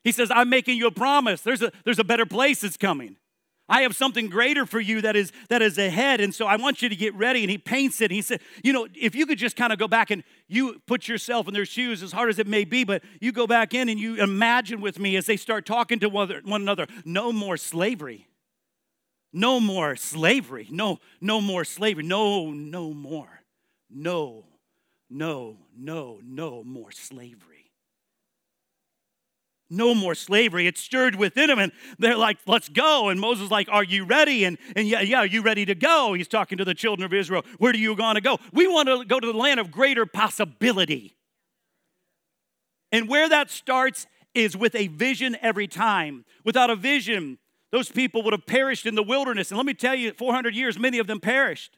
He 0.04 0.12
says, 0.12 0.30
I'm 0.30 0.48
making 0.48 0.76
you 0.76 0.86
a 0.86 0.92
promise. 0.92 1.40
There's 1.40 1.62
a, 1.62 1.72
there's 1.84 1.98
a 1.98 2.04
better 2.04 2.26
place 2.26 2.60
that's 2.60 2.76
coming. 2.76 3.16
I 3.68 3.82
have 3.82 3.96
something 3.96 4.28
greater 4.28 4.66
for 4.66 4.78
you 4.78 5.00
that 5.00 5.16
is 5.16 5.32
that 5.48 5.62
is 5.62 5.78
ahead. 5.78 6.20
And 6.20 6.34
so 6.34 6.46
I 6.46 6.56
want 6.56 6.82
you 6.82 6.88
to 6.88 6.96
get 6.96 7.14
ready. 7.14 7.42
And 7.42 7.50
he 7.50 7.56
paints 7.56 8.00
it. 8.00 8.10
He 8.10 8.20
said, 8.20 8.40
you 8.62 8.72
know, 8.72 8.86
if 8.94 9.14
you 9.14 9.24
could 9.24 9.38
just 9.38 9.56
kind 9.56 9.72
of 9.72 9.78
go 9.78 9.88
back 9.88 10.10
and 10.10 10.22
you 10.48 10.82
put 10.86 11.08
yourself 11.08 11.48
in 11.48 11.54
their 11.54 11.64
shoes, 11.64 12.02
as 12.02 12.12
hard 12.12 12.28
as 12.28 12.38
it 12.38 12.46
may 12.46 12.64
be, 12.64 12.84
but 12.84 13.02
you 13.20 13.32
go 13.32 13.46
back 13.46 13.72
in 13.72 13.88
and 13.88 13.98
you 13.98 14.16
imagine 14.22 14.80
with 14.80 14.98
me 14.98 15.16
as 15.16 15.26
they 15.26 15.38
start 15.38 15.64
talking 15.64 15.98
to 16.00 16.08
one 16.08 16.42
another, 16.44 16.86
no 17.04 17.32
more 17.32 17.56
slavery. 17.56 18.28
No 19.32 19.58
more 19.58 19.96
slavery. 19.96 20.68
No, 20.70 21.00
no 21.20 21.40
more 21.40 21.64
slavery. 21.64 22.04
No, 22.04 22.50
no 22.50 22.92
more. 22.92 23.40
No, 23.90 24.44
no, 25.10 25.56
no, 25.76 26.20
no 26.22 26.62
more 26.62 26.92
slavery. 26.92 27.53
No 29.74 29.94
more 29.94 30.14
slavery. 30.14 30.66
It 30.66 30.78
stirred 30.78 31.16
within 31.16 31.48
them, 31.48 31.58
and 31.58 31.72
they're 31.98 32.16
like, 32.16 32.38
let's 32.46 32.68
go. 32.68 33.08
And 33.08 33.20
Moses 33.20 33.50
like, 33.50 33.68
are 33.70 33.84
you 33.84 34.04
ready? 34.04 34.44
And, 34.44 34.58
and 34.76 34.88
yeah, 34.88 35.00
yeah, 35.00 35.18
are 35.18 35.26
you 35.26 35.42
ready 35.42 35.64
to 35.66 35.74
go? 35.74 36.14
He's 36.14 36.28
talking 36.28 36.58
to 36.58 36.64
the 36.64 36.74
children 36.74 37.04
of 37.04 37.12
Israel. 37.12 37.44
Where 37.58 37.72
do 37.72 37.78
you 37.78 37.94
want 37.94 38.16
to 38.16 38.22
go? 38.22 38.38
We 38.52 38.66
want 38.66 38.88
to 38.88 39.04
go 39.04 39.20
to 39.20 39.26
the 39.26 39.36
land 39.36 39.60
of 39.60 39.70
greater 39.70 40.06
possibility. 40.06 41.16
And 42.92 43.08
where 43.08 43.28
that 43.28 43.50
starts 43.50 44.06
is 44.34 44.56
with 44.56 44.74
a 44.74 44.88
vision 44.88 45.36
every 45.40 45.66
time. 45.66 46.24
Without 46.44 46.70
a 46.70 46.76
vision, 46.76 47.38
those 47.72 47.90
people 47.90 48.22
would 48.22 48.32
have 48.32 48.46
perished 48.46 48.86
in 48.86 48.94
the 48.94 49.02
wilderness. 49.02 49.50
And 49.50 49.58
let 49.58 49.66
me 49.66 49.74
tell 49.74 49.94
you, 49.94 50.12
400 50.12 50.54
years, 50.54 50.78
many 50.78 50.98
of 50.98 51.06
them 51.06 51.20
perished. 51.20 51.76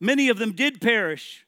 Many 0.00 0.28
of 0.28 0.38
them 0.38 0.52
did 0.52 0.80
perish. 0.80 1.46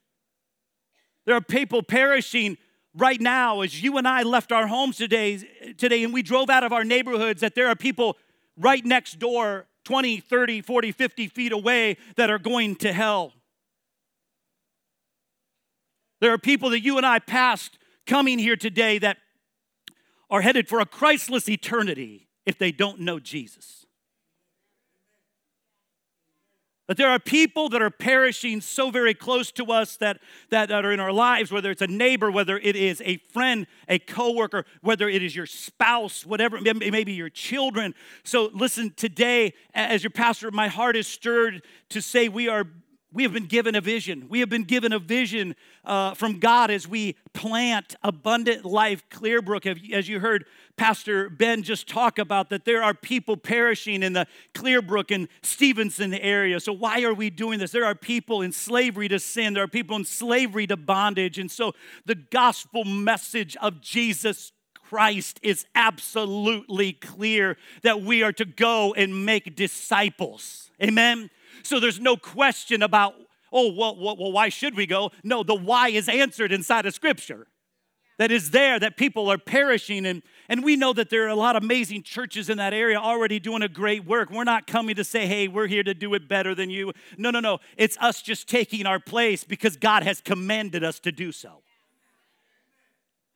There 1.25 1.35
are 1.35 1.41
people 1.41 1.83
perishing 1.83 2.57
right 2.97 3.21
now 3.21 3.61
as 3.61 3.83
you 3.83 3.99
and 3.99 4.09
I 4.09 4.23
left 4.23 4.51
our 4.53 4.67
homes 4.67 4.97
today, 4.97 5.39
today 5.77 6.03
and 6.03 6.13
we 6.13 6.23
drove 6.23 6.51
out 6.51 6.65
of 6.65 6.73
our 6.73 6.85
neighborhoods 6.85 7.43
that 7.43 7.55
there 7.55 7.69
are 7.69 7.77
people 7.77 8.17
right 8.57 8.85
next 8.85 9.19
door 9.19 9.67
20, 9.85 10.19
30, 10.19 10.63
40, 10.63 10.93
50 10.93 11.29
feet 11.29 11.53
away 11.53 11.97
that 12.17 12.31
are 12.31 12.39
going 12.39 12.75
to 12.77 12.93
hell. 12.93 13.33
There 16.21 16.33
are 16.33 16.39
people 16.39 16.71
that 16.71 16.81
you 16.81 16.97
and 16.97 17.07
I 17.07 17.19
passed 17.19 17.79
coming 18.07 18.39
here 18.39 18.57
today 18.57 18.99
that 18.99 19.19
are 20.29 20.41
headed 20.41 20.69
for 20.69 20.81
a 20.81 20.87
Christless 20.87 21.49
eternity 21.49 22.29
if 22.45 22.59
they 22.59 22.73
don't 22.73 23.01
know 23.01 23.21
Jesus. 23.21 23.86
That 26.87 26.97
there 26.97 27.11
are 27.11 27.19
people 27.19 27.69
that 27.71 27.83
are 27.83 27.91
perishing 27.91 28.61
so 28.61 28.91
very 28.91 29.13
close 29.13 29.51
to 29.53 29.73
us 29.73 29.97
that, 29.97 30.21
that, 30.51 30.69
that, 30.69 30.85
are 30.85 30.93
in 30.93 31.01
our 31.01 31.13
lives, 31.13 31.51
whether 31.51 31.71
it's 31.71 31.83
a 31.83 31.89
neighbor, 31.89 32.31
whether 32.31 32.59
it 32.59 32.77
is 32.77 33.03
a 33.05 33.17
friend, 33.33 33.67
a 33.89 33.99
coworker, 33.99 34.65
whether 34.83 35.09
it 35.09 35.23
is 35.23 35.35
your 35.35 35.47
spouse, 35.47 36.25
whatever, 36.25 36.61
maybe 36.61 37.13
your 37.13 37.31
children. 37.31 37.93
So 38.23 38.51
listen, 38.53 38.93
today, 38.97 39.55
as 39.75 40.05
your 40.05 40.11
pastor, 40.11 40.53
my 40.53 40.69
heart 40.69 40.95
is 40.97 41.09
stirred 41.09 41.63
to 41.89 42.01
say 42.01 42.29
we 42.29 42.49
are 42.49 42.67
we 43.13 43.23
have 43.23 43.33
been 43.33 43.47
given 43.47 43.75
a 43.75 43.81
vision. 43.81 44.27
We 44.29 44.41
have 44.41 44.49
been 44.49 44.65
given 44.65 44.93
a 44.93 44.99
vision 44.99 45.55
uh, 45.85 46.15
from 46.15 46.39
God 46.39 46.71
as 46.71 46.89
we 46.89 47.17
plant 47.33 47.95
abundant 48.03 48.65
life, 48.65 49.03
Clearbrook. 49.11 49.93
As 49.93 50.09
you 50.09 50.21
heard 50.21 50.45
Pastor 50.77 51.31
Ben 51.31 51.63
just 51.63 51.89
talk 51.89 52.19
about, 52.19 52.51
that 52.51 52.65
there 52.65 52.83
are 52.83 52.93
people 52.93 53.37
perishing 53.37 54.03
in 54.03 54.13
the 54.13 54.27
Clearbrook 54.55 55.15
and 55.15 55.29
Stephenson 55.43 56.15
area. 56.15 56.59
So, 56.59 56.73
why 56.73 57.05
are 57.05 57.15
we 57.15 57.31
doing 57.31 57.59
this? 57.61 57.71
There 57.71 57.85
are 57.85 57.95
people 57.95 58.43
in 58.43 58.53
slavery 58.53 59.09
to 59.09 59.19
sin, 59.19 59.55
there 59.55 59.65
are 59.65 59.69
people 59.69 59.97
in 59.97 60.05
slavery 60.05 60.67
to 60.67 60.77
bondage. 60.77 61.39
And 61.39 61.51
so, 61.51 61.75
the 62.05 62.17
gospel 62.17 62.85
message 62.85 63.57
of 63.63 63.81
Jesus 63.81 64.53
Christ 64.89 65.41
is 65.43 65.65
absolutely 65.75 66.93
clear 66.93 67.57
that 67.83 68.03
we 68.03 68.23
are 68.23 68.33
to 68.33 68.45
go 68.45 68.95
and 68.95 69.25
make 69.25 69.57
disciples. 69.57 70.71
Amen. 70.83 71.31
So 71.63 71.81
there's 71.81 72.01
no 72.01 72.17
question 72.17 72.83
about, 72.83 73.15
oh, 73.53 73.73
well, 73.73 73.97
well, 73.97 74.17
well, 74.17 74.33
why 74.33 74.49
should 74.49 74.77
we 74.77 74.87
go? 74.87 75.11
No, 75.23 75.43
the 75.43 75.55
why 75.55 75.89
is 75.89 76.09
answered 76.09 76.53
inside 76.53 76.87
of 76.87 76.95
Scripture. 76.95 77.47
That 78.19 78.31
is 78.31 78.51
there, 78.51 78.79
that 78.81 78.97
people 78.97 79.31
are 79.31 79.37
perishing. 79.37 80.07
And, 80.07 80.23
and 80.49 80.65
we 80.65 80.75
know 80.75 80.95
that 80.95 81.11
there 81.11 81.25
are 81.27 81.29
a 81.29 81.35
lot 81.35 81.55
of 81.55 81.63
amazing 81.63 82.03
churches 82.03 82.49
in 82.49 82.57
that 82.57 82.73
area 82.73 82.99
already 82.99 83.39
doing 83.39 83.63
a 83.63 83.69
great 83.69 84.07
work. 84.07 84.31
We're 84.31 84.45
not 84.45 84.67
coming 84.67 84.95
to 84.95 85.05
say, 85.05 85.27
hey, 85.27 85.49
we're 85.49 85.67
here 85.67 85.83
to 85.83 85.93
do 85.93 86.15
it 86.15 86.27
better 86.27 86.55
than 86.55 86.71
you. 86.71 86.93
No, 87.19 87.31
no, 87.31 87.41
no. 87.41 87.59
It's 87.77 87.99
us 87.99 88.23
just 88.23 88.49
taking 88.49 88.87
our 88.87 88.99
place 88.99 89.45
because 89.45 89.77
God 89.77 90.03
has 90.03 90.23
commanded 90.23 90.83
us 90.83 90.99
to 91.01 91.13
do 91.13 91.31
so. 91.31 91.63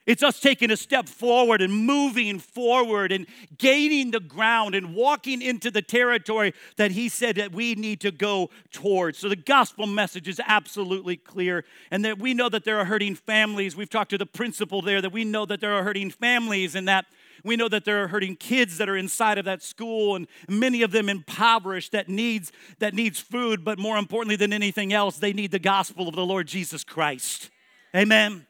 It's 0.06 0.22
us 0.22 0.40
taking 0.40 0.70
a 0.70 0.76
step 0.76 1.08
forward 1.08 1.60
and 1.60 1.72
moving 1.72 2.38
forward 2.38 3.12
and 3.12 3.26
gaining 3.58 4.10
the 4.10 4.20
ground 4.20 4.74
and 4.74 4.94
walking 4.94 5.42
into 5.42 5.70
the 5.70 5.82
territory 5.82 6.54
that 6.76 6.92
He 6.92 7.08
said 7.08 7.36
that 7.36 7.52
we 7.52 7.74
need 7.74 8.00
to 8.00 8.10
go 8.10 8.48
towards. 8.72 9.18
So 9.18 9.28
the 9.28 9.36
gospel 9.36 9.86
message 9.86 10.26
is 10.26 10.40
absolutely 10.46 11.16
clear, 11.16 11.64
and 11.90 12.04
that 12.04 12.18
we 12.18 12.32
know 12.32 12.48
that 12.48 12.64
there 12.64 12.78
are 12.78 12.86
hurting 12.86 13.14
families. 13.14 13.76
We've 13.76 13.90
talked 13.90 14.10
to 14.10 14.18
the 14.18 14.26
principal 14.26 14.80
there 14.80 15.02
that 15.02 15.12
we 15.12 15.24
know 15.24 15.44
that 15.44 15.60
there 15.60 15.74
are 15.74 15.84
hurting 15.84 16.10
families 16.10 16.74
and 16.74 16.88
that 16.88 17.04
we 17.44 17.56
know 17.56 17.68
that 17.68 17.84
there 17.84 18.02
are 18.02 18.08
hurting 18.08 18.36
kids 18.36 18.78
that 18.78 18.88
are 18.88 18.96
inside 18.96 19.38
of 19.38 19.44
that 19.44 19.62
school 19.62 20.16
and 20.16 20.26
many 20.48 20.82
of 20.82 20.90
them 20.90 21.08
impoverished 21.08 21.92
that 21.92 22.06
needs 22.06 22.52
that 22.80 22.92
needs 22.92 23.18
food 23.18 23.64
but 23.64 23.78
more 23.78 23.96
importantly 23.96 24.36
than 24.36 24.52
anything 24.52 24.92
else 24.92 25.16
they 25.16 25.32
need 25.32 25.50
the 25.50 25.58
gospel 25.58 26.06
of 26.06 26.14
the 26.14 26.26
Lord 26.26 26.46
Jesus 26.46 26.84
Christ. 26.84 27.48
Amen 27.96 28.46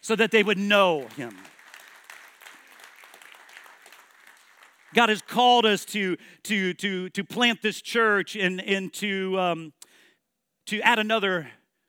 so 0.00 0.16
that 0.16 0.30
they 0.30 0.42
would 0.42 0.58
know 0.58 1.06
him. 1.16 1.36
God 4.92 5.08
has 5.08 5.22
called 5.22 5.66
us 5.66 5.84
to, 5.86 6.16
to, 6.44 6.74
to, 6.74 7.08
to 7.10 7.24
plant 7.24 7.62
this 7.62 7.80
church 7.80 8.34
and, 8.34 8.60
and 8.60 8.92
to, 8.94 9.38
um, 9.38 9.72
to 10.66 10.80
add 10.80 10.98
another 10.98 11.48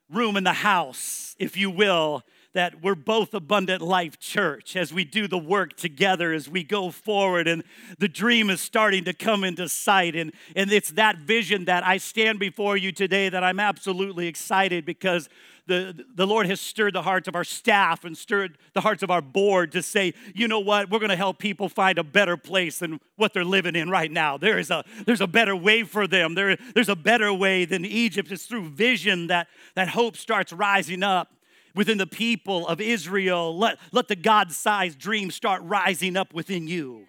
room 0.09 0.37
in 0.37 0.43
the 0.43 0.53
house, 0.53 1.35
if 1.39 1.57
you 1.57 1.71
will, 1.71 2.21
that 2.53 2.83
we're 2.83 2.95
both 2.95 3.33
Abundant 3.33 3.81
Life 3.81 4.19
Church 4.19 4.75
as 4.75 4.93
we 4.93 5.05
do 5.05 5.27
the 5.27 5.37
work 5.37 5.77
together 5.77 6.33
as 6.33 6.49
we 6.49 6.63
go 6.63 6.91
forward. 6.91 7.47
And 7.47 7.63
the 7.97 8.09
dream 8.09 8.49
is 8.49 8.59
starting 8.59 9.05
to 9.05 9.13
come 9.13 9.43
into 9.43 9.69
sight. 9.69 10.15
And, 10.15 10.33
and 10.55 10.71
it's 10.71 10.91
that 10.91 11.17
vision 11.17 11.65
that 11.65 11.85
I 11.85 11.97
stand 11.97 12.39
before 12.39 12.75
you 12.75 12.91
today 12.91 13.29
that 13.29 13.43
I'm 13.43 13.59
absolutely 13.59 14.27
excited 14.27 14.85
because 14.85 15.29
the, 15.67 16.05
the 16.15 16.27
Lord 16.27 16.47
has 16.47 16.59
stirred 16.59 16.93
the 16.93 17.01
hearts 17.01 17.27
of 17.27 17.35
our 17.35 17.43
staff 17.43 18.03
and 18.03 18.17
stirred 18.17 18.57
the 18.73 18.81
hearts 18.81 19.03
of 19.03 19.11
our 19.11 19.21
board 19.21 19.71
to 19.73 19.81
say, 19.81 20.13
you 20.33 20.47
know 20.47 20.59
what, 20.59 20.89
we're 20.89 20.99
going 20.99 21.09
to 21.09 21.15
help 21.15 21.37
people 21.37 21.69
find 21.69 21.97
a 21.97 22.03
better 22.03 22.37
place 22.37 22.79
than 22.79 22.99
what 23.15 23.33
they're 23.33 23.45
living 23.45 23.75
in 23.75 23.89
right 23.89 24.11
now. 24.11 24.37
There 24.37 24.57
is 24.57 24.71
a, 24.71 24.83
there's 25.05 25.21
a 25.21 25.27
better 25.27 25.55
way 25.55 25.83
for 25.83 26.07
them. 26.07 26.35
There, 26.35 26.57
there's 26.73 26.89
a 26.89 26.95
better 26.95 27.33
way 27.33 27.65
than 27.65 27.85
Egypt. 27.85 28.31
It's 28.31 28.45
through 28.45 28.69
vision 28.69 29.27
that, 29.27 29.47
that 29.75 29.89
hope 29.89 30.17
starts 30.17 30.51
rising 30.51 31.03
up 31.03 31.29
within 31.75 31.97
the 31.97 32.07
people 32.07 32.67
of 32.67 32.81
Israel. 32.81 33.57
Let, 33.57 33.77
let 33.91 34.07
the 34.07 34.15
God 34.15 34.51
sized 34.51 34.99
dream 34.99 35.31
start 35.31 35.61
rising 35.63 36.17
up 36.17 36.33
within 36.33 36.67
you. 36.67 37.05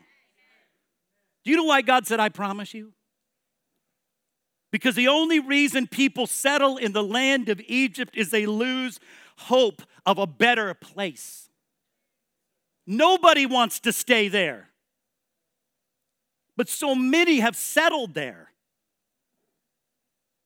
Do 1.45 1.51
you 1.51 1.57
know 1.57 1.65
why 1.65 1.83
God 1.83 2.07
said, 2.07 2.21
I 2.21 2.29
promise 2.29 2.73
you? 2.73 2.93
Because 4.73 4.95
the 4.95 5.09
only 5.09 5.39
reason 5.39 5.87
people 5.87 6.27
settle 6.27 6.79
in 6.79 6.93
the 6.93 7.05
land 7.05 7.51
of 7.51 7.61
Egypt 7.69 8.17
is 8.17 8.31
they 8.31 8.47
lose 8.47 8.99
hope 9.37 9.83
of 10.07 10.19
a 10.19 10.27
better 10.27 10.75
place. 10.75 11.51
Nobody 12.87 13.47
wants 13.47 13.79
to 13.81 13.93
stay 13.93 14.29
there. 14.29 14.71
But 16.57 16.69
so 16.69 16.95
many 16.95 17.41
have 17.41 17.55
settled 17.55 18.15
there. 18.15 18.51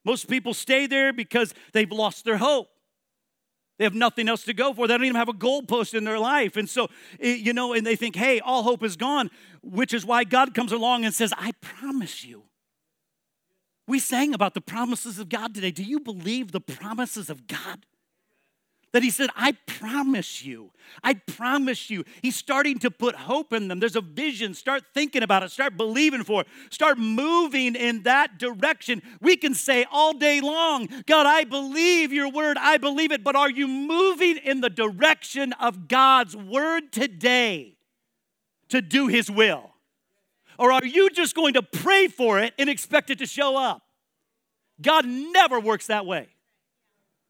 Most 0.05 0.29
people 0.29 0.55
stay 0.55 0.87
there 0.87 1.13
because 1.13 1.55
they've 1.73 1.91
lost 1.91 2.25
their 2.25 2.37
hope. 2.37 2.69
They 3.79 3.85
have 3.85 3.95
nothing 3.95 4.29
else 4.29 4.45
to 4.45 4.55
go 4.55 4.73
for. 4.73 4.87
They 4.87 4.95
don't 4.95 5.05
even 5.05 5.17
have 5.17 5.29
a 5.29 5.35
goalpost 5.35 5.95
in 5.95 6.05
their 6.05 6.19
life. 6.19 6.57
And 6.57 6.69
so, 6.69 6.89
eh, 7.21 7.35
you 7.35 7.53
know, 7.53 7.75
and 7.75 7.87
they 7.87 7.97
think, 7.97 8.17
hey, 8.17 8.41
all 8.41 8.63
hope 8.63 8.83
is 8.83 8.97
gone, 8.97 9.31
which 9.63 9.93
is 9.93 10.05
why 10.05 10.25
God 10.25 10.55
comes 10.55 10.73
along 10.73 11.05
and 11.05 11.15
says, 11.15 11.33
I 11.37 11.53
promise 11.61 12.25
you, 12.25 12.45
we 13.87 13.99
sang 13.99 14.35
about 14.35 14.55
the 14.55 14.61
promises 14.61 15.19
of 15.19 15.29
God 15.29 15.55
today. 15.55 15.71
Do 15.71 15.85
you 15.85 16.01
believe 16.01 16.53
the 16.53 16.61
promises 16.61 17.31
of 17.31 17.47
God? 17.47 17.87
That 18.93 19.03
he 19.03 19.11
said, 19.11 19.29
I 19.37 19.53
promise 19.67 20.43
you, 20.43 20.71
I 21.05 21.15
promise 21.15 21.91
you. 21.91 22.05
He's 22.23 22.37
starting 22.37 22.79
to 22.79 22.91
put 22.91 23.15
hope 23.15 23.53
in 23.53 23.69
them. 23.69 23.79
There's 23.79 23.97
a 23.97 24.01
vision. 24.01 24.55
Start 24.55 24.85
thinking 24.95 25.23
about 25.23 25.43
it. 25.43 25.51
Start 25.51 25.77
believing 25.77 26.25
for 26.25 26.43
it. 26.43 26.47
Start 26.71 26.97
moving 26.97 27.75
in 27.75 28.05
that 28.05 28.39
direction. 28.39 29.03
We 29.21 29.37
can 29.37 29.53
say 29.53 29.85
all 29.93 30.15
day 30.15 30.41
long, 30.41 30.89
God, 31.07 31.27
I 31.27 31.45
believe 31.45 32.11
your 32.13 32.31
word. 32.31 32.57
I 32.59 32.79
believe 32.79 33.13
it. 33.13 33.23
But 33.23 33.37
are 33.37 33.51
you 33.51 33.69
moving 33.69 34.39
in 34.39 34.63
the 34.63 34.71
direction 34.71 35.53
of 35.55 35.89
God's 35.89 36.35
word 36.35 36.91
today 36.91 37.77
to 38.71 38.81
do 38.81 39.09
his 39.09 39.31
will? 39.31 39.76
Or 40.59 40.73
are 40.73 40.85
you 40.85 41.11
just 41.11 41.35
going 41.35 41.55
to 41.55 41.63
pray 41.63 42.09
for 42.09 42.39
it 42.39 42.55
and 42.59 42.71
expect 42.71 43.11
it 43.11 43.19
to 43.19 43.27
show 43.27 43.57
up? 43.57 43.83
God 44.81 45.07
never 45.07 45.61
works 45.61 45.87
that 45.89 46.07
way. 46.07 46.29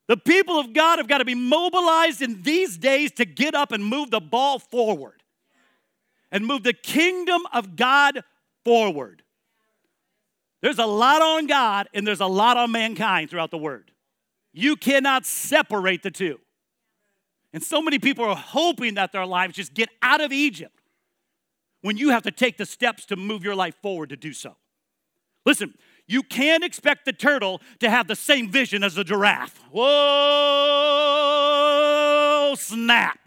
The 0.09 0.17
people 0.17 0.59
of 0.59 0.73
God 0.73 0.99
have 0.99 1.09
got 1.09 1.19
to 1.19 1.25
be 1.25 1.35
mobilized 1.35 2.23
in 2.23 2.43
these 2.43 2.77
days 2.77 3.13
to 3.13 3.25
get 3.25 3.55
up 3.55 3.73
and 3.73 3.85
move 3.85 4.11
the 4.11 4.21
ball 4.21 4.59
forward 4.59 5.23
and 6.31 6.47
move 6.47 6.63
the 6.63 6.73
kingdom 6.73 7.43
of 7.53 7.77
God 7.77 8.23
forward. 8.65 9.23
There's 10.61 10.79
a 10.79 10.87
lot 10.87 11.23
on 11.23 11.47
God 11.47 11.89
and 11.93 12.07
there's 12.07 12.21
a 12.21 12.27
lot 12.27 12.57
on 12.57 12.71
mankind 12.73 13.31
throughout 13.31 13.51
the 13.51 13.59
word. 13.59 13.91
You 14.53 14.77
cannot 14.77 15.27
separate 15.27 16.03
the 16.03 16.11
two. 16.11 16.41
And 17.53 17.63
so 17.63 17.81
many 17.81 17.99
people 17.99 18.25
are 18.25 18.37
hoping 18.37 18.95
that 18.95 19.13
their 19.13 19.27
lives 19.27 19.55
just 19.57 19.75
get 19.75 19.89
out 20.03 20.21
of 20.21 20.33
Egypt 20.33 20.77
when 21.87 21.97
you 21.97 22.11
have 22.11 22.25
to 22.25 22.33
take 22.33 22.57
the 22.59 22.67
steps 22.67 23.07
to 23.07 23.15
move 23.15 23.45
your 23.45 23.55
life 23.55 23.77
forward 23.77 24.09
to 24.09 24.17
do 24.17 24.33
so. 24.33 24.57
Listen, 25.45 25.73
you 26.09 26.25
can't 26.25 26.65
expect 26.65 27.05
the 27.05 27.13
turtle 27.13 27.61
to 27.79 27.89
have 27.89 28.09
the 28.09 28.17
same 28.17 28.51
vision 28.51 28.83
as 28.83 28.97
the 28.97 29.05
giraffe. 29.05 29.57
Whoa, 29.71 29.85
snap. 32.59 33.21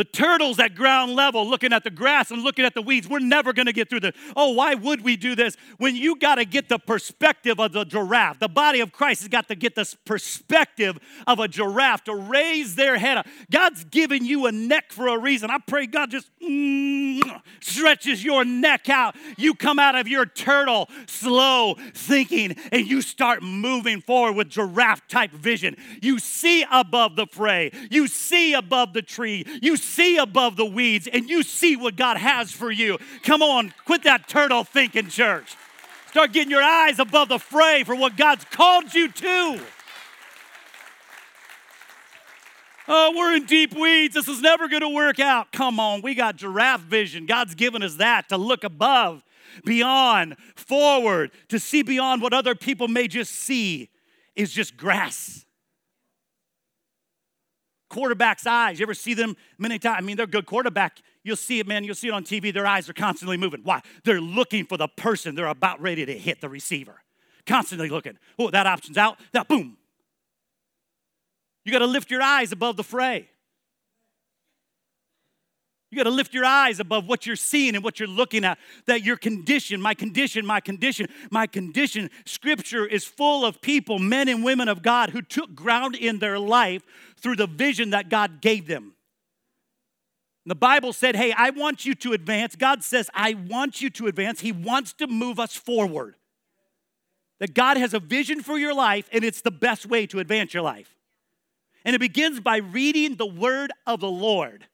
The 0.00 0.04
turtle's 0.04 0.58
at 0.58 0.74
ground 0.74 1.12
level 1.12 1.46
looking 1.46 1.74
at 1.74 1.84
the 1.84 1.90
grass 1.90 2.30
and 2.30 2.42
looking 2.42 2.64
at 2.64 2.72
the 2.72 2.80
weeds. 2.80 3.06
We're 3.06 3.18
never 3.18 3.52
to 3.52 3.70
get 3.70 3.90
through 3.90 4.00
this. 4.00 4.16
Oh, 4.34 4.52
why 4.52 4.74
would 4.74 5.02
we 5.02 5.14
do 5.14 5.34
this? 5.34 5.58
When 5.76 5.94
you 5.94 6.16
got 6.16 6.36
to 6.36 6.46
get 6.46 6.70
the 6.70 6.78
perspective 6.78 7.60
of 7.60 7.72
the 7.72 7.84
giraffe. 7.84 8.38
The 8.38 8.48
body 8.48 8.80
of 8.80 8.92
Christ 8.92 9.20
has 9.20 9.28
got 9.28 9.48
to 9.48 9.54
get 9.54 9.74
the 9.74 9.94
perspective 10.06 10.98
of 11.26 11.38
a 11.38 11.48
giraffe 11.48 12.04
to 12.04 12.14
raise 12.14 12.76
their 12.76 12.96
head 12.96 13.18
up. 13.18 13.26
God's 13.50 13.84
given 13.84 14.24
you 14.24 14.46
a 14.46 14.52
neck 14.52 14.90
for 14.90 15.08
a 15.08 15.18
reason. 15.18 15.50
I 15.50 15.58
pray 15.58 15.86
God 15.86 16.10
just 16.10 16.30
mm, 16.42 17.42
stretches 17.60 18.24
your 18.24 18.46
neck 18.46 18.88
out. 18.88 19.16
You 19.36 19.52
come 19.52 19.78
out 19.78 19.96
of 19.96 20.08
your 20.08 20.24
turtle 20.24 20.88
slow 21.08 21.76
thinking 21.92 22.56
and 22.72 22.86
you 22.86 23.02
start 23.02 23.42
moving 23.42 24.00
forward 24.00 24.32
with 24.32 24.48
giraffe 24.48 25.06
type 25.08 25.32
vision. 25.32 25.76
You 26.00 26.18
see 26.20 26.64
above 26.70 27.16
the 27.16 27.26
fray, 27.26 27.72
you 27.90 28.06
see 28.06 28.54
above 28.54 28.94
the 28.94 29.02
tree, 29.02 29.44
you 29.60 29.76
see 29.90 30.16
above 30.16 30.56
the 30.56 30.64
weeds 30.64 31.06
and 31.06 31.28
you 31.28 31.42
see 31.42 31.76
what 31.76 31.96
God 31.96 32.16
has 32.16 32.52
for 32.52 32.70
you. 32.70 32.98
Come 33.22 33.42
on, 33.42 33.74
quit 33.84 34.04
that 34.04 34.28
turtle 34.28 34.64
thinking, 34.64 35.08
church. 35.08 35.56
Start 36.08 36.32
getting 36.32 36.50
your 36.50 36.62
eyes 36.62 36.98
above 36.98 37.28
the 37.28 37.38
fray 37.38 37.84
for 37.84 37.94
what 37.94 38.16
God's 38.16 38.44
called 38.44 38.94
you 38.94 39.08
to. 39.08 39.60
Oh, 42.88 43.12
we're 43.16 43.36
in 43.36 43.44
deep 43.44 43.74
weeds. 43.74 44.14
This 44.14 44.26
is 44.26 44.40
never 44.40 44.66
going 44.66 44.80
to 44.80 44.88
work 44.88 45.20
out. 45.20 45.52
Come 45.52 45.78
on, 45.78 46.02
we 46.02 46.14
got 46.14 46.36
giraffe 46.36 46.80
vision. 46.80 47.26
God's 47.26 47.54
given 47.54 47.82
us 47.82 47.96
that 47.96 48.28
to 48.30 48.36
look 48.36 48.64
above, 48.64 49.22
beyond, 49.64 50.36
forward, 50.56 51.30
to 51.48 51.60
see 51.60 51.82
beyond 51.82 52.22
what 52.22 52.32
other 52.32 52.56
people 52.56 52.88
may 52.88 53.06
just 53.06 53.32
see 53.32 53.90
is 54.34 54.52
just 54.52 54.76
grass 54.76 55.44
quarterback's 57.90 58.46
eyes. 58.46 58.80
You 58.80 58.84
ever 58.84 58.94
see 58.94 59.12
them 59.12 59.36
many 59.58 59.78
times? 59.78 59.98
I 59.98 60.00
mean, 60.00 60.16
they're 60.16 60.26
good 60.26 60.46
quarterback. 60.46 61.00
You'll 61.22 61.36
see 61.36 61.58
it, 61.58 61.66
man. 61.66 61.84
You'll 61.84 61.94
see 61.94 62.08
it 62.08 62.14
on 62.14 62.24
TV. 62.24 62.54
Their 62.54 62.66
eyes 62.66 62.88
are 62.88 62.94
constantly 62.94 63.36
moving. 63.36 63.60
Why? 63.62 63.82
They're 64.04 64.20
looking 64.20 64.64
for 64.64 64.78
the 64.78 64.88
person 64.88 65.34
they're 65.34 65.46
about 65.46 65.80
ready 65.80 66.06
to 66.06 66.16
hit 66.16 66.40
the 66.40 66.48
receiver. 66.48 67.02
Constantly 67.46 67.88
looking. 67.88 68.18
Oh, 68.38 68.50
that 68.50 68.66
option's 68.66 68.96
out. 68.96 69.18
That 69.32 69.48
boom. 69.48 69.76
You 71.64 71.72
got 71.72 71.80
to 71.80 71.86
lift 71.86 72.10
your 72.10 72.22
eyes 72.22 72.52
above 72.52 72.76
the 72.76 72.84
fray. 72.84 73.29
You 75.90 75.96
got 75.96 76.04
to 76.04 76.10
lift 76.10 76.32
your 76.32 76.44
eyes 76.44 76.78
above 76.78 77.08
what 77.08 77.26
you're 77.26 77.34
seeing 77.34 77.74
and 77.74 77.82
what 77.82 77.98
you're 77.98 78.08
looking 78.08 78.44
at. 78.44 78.58
That 78.86 79.02
your 79.02 79.16
condition, 79.16 79.80
my 79.80 79.94
condition, 79.94 80.46
my 80.46 80.60
condition, 80.60 81.08
my 81.30 81.48
condition. 81.48 82.10
Scripture 82.24 82.86
is 82.86 83.04
full 83.04 83.44
of 83.44 83.60
people, 83.60 83.98
men 83.98 84.28
and 84.28 84.44
women 84.44 84.68
of 84.68 84.82
God, 84.82 85.10
who 85.10 85.20
took 85.20 85.52
ground 85.54 85.96
in 85.96 86.20
their 86.20 86.38
life 86.38 86.82
through 87.16 87.36
the 87.36 87.48
vision 87.48 87.90
that 87.90 88.08
God 88.08 88.40
gave 88.40 88.68
them. 88.68 88.92
The 90.46 90.54
Bible 90.54 90.92
said, 90.92 91.16
Hey, 91.16 91.32
I 91.36 91.50
want 91.50 91.84
you 91.84 91.96
to 91.96 92.12
advance. 92.12 92.54
God 92.54 92.84
says, 92.84 93.10
I 93.12 93.34
want 93.34 93.82
you 93.82 93.90
to 93.90 94.06
advance. 94.06 94.40
He 94.40 94.52
wants 94.52 94.92
to 94.94 95.08
move 95.08 95.40
us 95.40 95.56
forward. 95.56 96.14
That 97.40 97.52
God 97.52 97.78
has 97.78 97.94
a 97.94 98.00
vision 98.00 98.42
for 98.42 98.58
your 98.58 98.74
life, 98.74 99.08
and 99.12 99.24
it's 99.24 99.40
the 99.40 99.50
best 99.50 99.86
way 99.86 100.06
to 100.06 100.20
advance 100.20 100.54
your 100.54 100.62
life. 100.62 100.94
And 101.84 101.96
it 101.96 101.98
begins 101.98 102.38
by 102.38 102.58
reading 102.58 103.16
the 103.16 103.26
word 103.26 103.72
of 103.86 104.00
the 104.00 104.10
Lord 104.10 104.66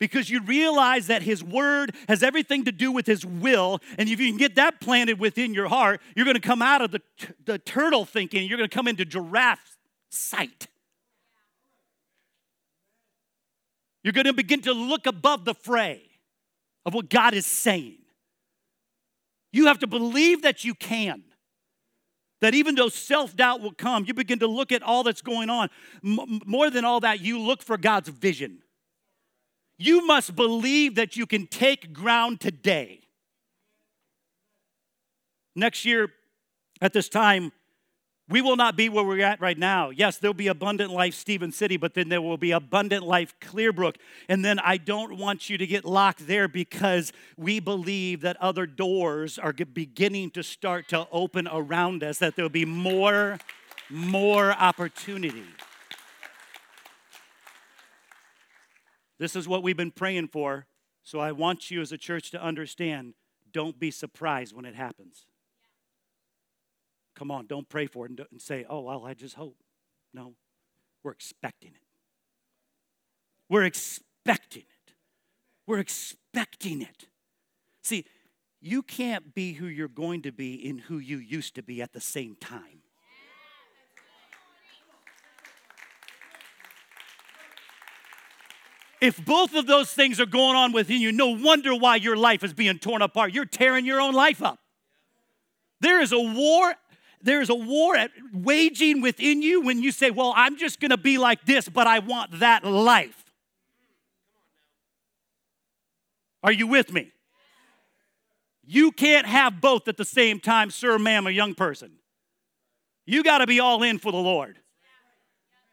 because 0.00 0.30
you 0.30 0.42
realize 0.42 1.06
that 1.06 1.22
His 1.22 1.44
Word 1.44 1.94
has 2.08 2.24
everything 2.24 2.64
to 2.64 2.72
do 2.72 2.90
with 2.90 3.06
His 3.06 3.24
will. 3.24 3.80
And 3.98 4.08
if 4.08 4.18
you 4.18 4.26
can 4.28 4.38
get 4.38 4.56
that 4.56 4.80
planted 4.80 5.20
within 5.20 5.54
your 5.54 5.68
heart, 5.68 6.00
you're 6.16 6.24
going 6.24 6.34
to 6.34 6.40
come 6.40 6.62
out 6.62 6.82
of 6.82 6.90
the, 6.90 7.02
the 7.44 7.58
turtle 7.58 8.04
thinking, 8.04 8.48
you're 8.48 8.58
going 8.58 8.68
to 8.68 8.74
come 8.74 8.88
into 8.88 9.04
giraffe 9.04 9.76
sight. 10.08 10.66
You're 14.02 14.14
going 14.14 14.26
to 14.26 14.32
begin 14.32 14.62
to 14.62 14.72
look 14.72 15.06
above 15.06 15.44
the 15.44 15.54
fray 15.54 16.02
of 16.86 16.94
what 16.94 17.10
God 17.10 17.34
is 17.34 17.46
saying. 17.46 17.98
You 19.52 19.66
have 19.66 19.80
to 19.80 19.86
believe 19.86 20.42
that 20.42 20.64
you 20.64 20.74
can. 20.74 21.22
That 22.40 22.54
even 22.54 22.74
though 22.74 22.88
self 22.88 23.36
doubt 23.36 23.60
will 23.60 23.74
come, 23.74 24.06
you 24.06 24.14
begin 24.14 24.38
to 24.38 24.46
look 24.46 24.72
at 24.72 24.82
all 24.82 25.02
that's 25.02 25.20
going 25.20 25.50
on. 25.50 25.68
M- 26.02 26.40
more 26.46 26.70
than 26.70 26.86
all 26.86 27.00
that, 27.00 27.20
you 27.20 27.38
look 27.38 27.62
for 27.62 27.76
God's 27.76 28.08
vision. 28.08 28.62
You 29.82 30.06
must 30.06 30.36
believe 30.36 30.96
that 30.96 31.16
you 31.16 31.24
can 31.24 31.46
take 31.46 31.94
ground 31.94 32.38
today. 32.38 33.00
Next 35.56 35.86
year, 35.86 36.12
at 36.82 36.92
this 36.92 37.08
time, 37.08 37.50
we 38.28 38.42
will 38.42 38.56
not 38.56 38.76
be 38.76 38.90
where 38.90 39.02
we're 39.02 39.24
at 39.24 39.40
right 39.40 39.56
now. 39.56 39.88
Yes, 39.88 40.18
there'll 40.18 40.34
be 40.34 40.48
abundant 40.48 40.90
life, 40.90 41.14
Stephen 41.14 41.50
City, 41.50 41.78
but 41.78 41.94
then 41.94 42.10
there 42.10 42.20
will 42.20 42.36
be 42.36 42.50
abundant 42.50 43.04
life, 43.04 43.32
Clearbrook. 43.40 43.96
And 44.28 44.44
then 44.44 44.58
I 44.58 44.76
don't 44.76 45.16
want 45.16 45.48
you 45.48 45.56
to 45.56 45.66
get 45.66 45.86
locked 45.86 46.26
there 46.26 46.46
because 46.46 47.10
we 47.38 47.58
believe 47.58 48.20
that 48.20 48.36
other 48.36 48.66
doors 48.66 49.38
are 49.38 49.54
beginning 49.54 50.30
to 50.32 50.42
start 50.42 50.88
to 50.88 51.08
open 51.10 51.48
around 51.50 52.04
us, 52.04 52.18
that 52.18 52.36
there'll 52.36 52.50
be 52.50 52.66
more, 52.66 53.38
more 53.88 54.52
opportunity. 54.52 55.46
This 59.20 59.36
is 59.36 59.46
what 59.46 59.62
we've 59.62 59.76
been 59.76 59.90
praying 59.90 60.28
for. 60.28 60.66
So 61.02 61.20
I 61.20 61.32
want 61.32 61.70
you 61.70 61.82
as 61.82 61.92
a 61.92 61.98
church 61.98 62.30
to 62.30 62.42
understand 62.42 63.14
don't 63.52 63.78
be 63.78 63.90
surprised 63.90 64.56
when 64.56 64.64
it 64.64 64.74
happens. 64.74 65.26
Come 67.14 67.30
on, 67.30 67.46
don't 67.46 67.68
pray 67.68 67.86
for 67.86 68.06
it 68.06 68.12
and 68.32 68.40
say, 68.40 68.64
oh, 68.68 68.80
well, 68.80 69.04
I 69.04 69.12
just 69.12 69.34
hope. 69.34 69.56
No, 70.14 70.34
we're 71.04 71.12
expecting 71.12 71.72
it. 71.72 71.82
We're 73.48 73.64
expecting 73.64 74.62
it. 74.62 74.94
We're 75.66 75.80
expecting 75.80 76.80
it. 76.80 77.08
See, 77.82 78.06
you 78.60 78.82
can't 78.82 79.34
be 79.34 79.52
who 79.54 79.66
you're 79.66 79.88
going 79.88 80.22
to 80.22 80.32
be 80.32 80.54
in 80.54 80.78
who 80.78 80.96
you 80.96 81.18
used 81.18 81.54
to 81.56 81.62
be 81.62 81.82
at 81.82 81.92
the 81.92 82.00
same 82.00 82.36
time. 82.36 82.79
If 89.00 89.24
both 89.24 89.54
of 89.54 89.66
those 89.66 89.90
things 89.90 90.20
are 90.20 90.26
going 90.26 90.56
on 90.56 90.72
within 90.72 91.00
you, 91.00 91.12
no 91.12 91.28
wonder 91.28 91.74
why 91.74 91.96
your 91.96 92.16
life 92.16 92.44
is 92.44 92.52
being 92.52 92.78
torn 92.78 93.02
apart. 93.02 93.32
You're 93.32 93.46
tearing 93.46 93.86
your 93.86 94.00
own 94.00 94.14
life 94.14 94.42
up. 94.42 94.58
There 95.80 96.00
is 96.00 96.12
a 96.12 96.20
war 96.20 96.74
there 97.22 97.42
is 97.42 97.50
a 97.50 97.54
war 97.54 97.96
at, 97.96 98.10
waging 98.32 99.02
within 99.02 99.42
you 99.42 99.60
when 99.60 99.82
you 99.82 99.92
say, 99.92 100.10
Well, 100.10 100.32
I'm 100.36 100.56
just 100.56 100.80
gonna 100.80 100.96
be 100.96 101.18
like 101.18 101.44
this, 101.44 101.68
but 101.68 101.86
I 101.86 101.98
want 101.98 102.38
that 102.40 102.64
life. 102.64 103.24
Are 106.42 106.52
you 106.52 106.66
with 106.66 106.92
me? 106.92 107.12
You 108.64 108.92
can't 108.92 109.26
have 109.26 109.60
both 109.60 109.88
at 109.88 109.96
the 109.96 110.04
same 110.04 110.40
time, 110.40 110.70
sir, 110.70 110.98
ma'am, 110.98 111.26
a 111.26 111.30
young 111.30 111.54
person. 111.54 111.92
You 113.04 113.22
gotta 113.22 113.46
be 113.46 113.60
all 113.60 113.82
in 113.82 113.98
for 113.98 114.12
the 114.12 114.18
Lord. 114.18 114.58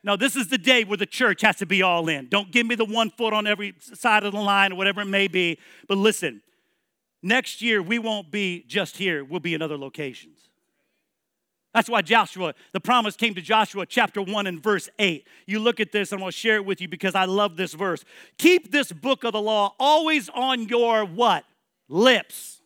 No, 0.03 0.15
this 0.15 0.35
is 0.35 0.47
the 0.47 0.57
day 0.57 0.83
where 0.83 0.97
the 0.97 1.05
church 1.05 1.41
has 1.41 1.57
to 1.57 1.65
be 1.65 1.81
all 1.81 2.07
in. 2.07 2.27
Don't 2.29 2.51
give 2.51 2.65
me 2.65 2.75
the 2.75 2.85
one 2.85 3.09
foot 3.09 3.33
on 3.33 3.47
every 3.47 3.75
side 3.79 4.23
of 4.23 4.33
the 4.33 4.39
line 4.39 4.71
or 4.71 4.75
whatever 4.75 5.01
it 5.01 5.05
may 5.05 5.27
be. 5.27 5.57
But 5.87 5.97
listen, 5.97 6.41
next 7.21 7.61
year 7.61 7.81
we 7.81 7.99
won't 7.99 8.31
be 8.31 8.63
just 8.67 8.97
here, 8.97 9.23
we'll 9.23 9.39
be 9.39 9.53
in 9.53 9.61
other 9.61 9.77
locations. 9.77 10.47
That's 11.73 11.89
why 11.89 12.01
Joshua, 12.01 12.55
the 12.73 12.79
promise 12.79 13.15
came 13.15 13.35
to 13.35 13.41
Joshua 13.41 13.85
chapter 13.85 14.19
1 14.19 14.47
and 14.47 14.63
verse 14.63 14.89
8. 14.97 15.27
You 15.45 15.59
look 15.59 15.79
at 15.79 15.91
this, 15.91 16.11
I'm 16.11 16.19
going 16.19 16.31
to 16.31 16.37
share 16.37 16.55
it 16.55 16.65
with 16.65 16.81
you 16.81 16.87
because 16.87 17.13
I 17.13 17.25
love 17.25 17.55
this 17.55 17.73
verse. 17.73 18.03
Keep 18.39 18.71
this 18.71 18.91
book 18.91 19.23
of 19.23 19.33
the 19.33 19.41
law 19.41 19.75
always 19.79 20.27
on 20.29 20.67
your 20.69 21.05
what? 21.05 21.43
Lips. 21.87 22.61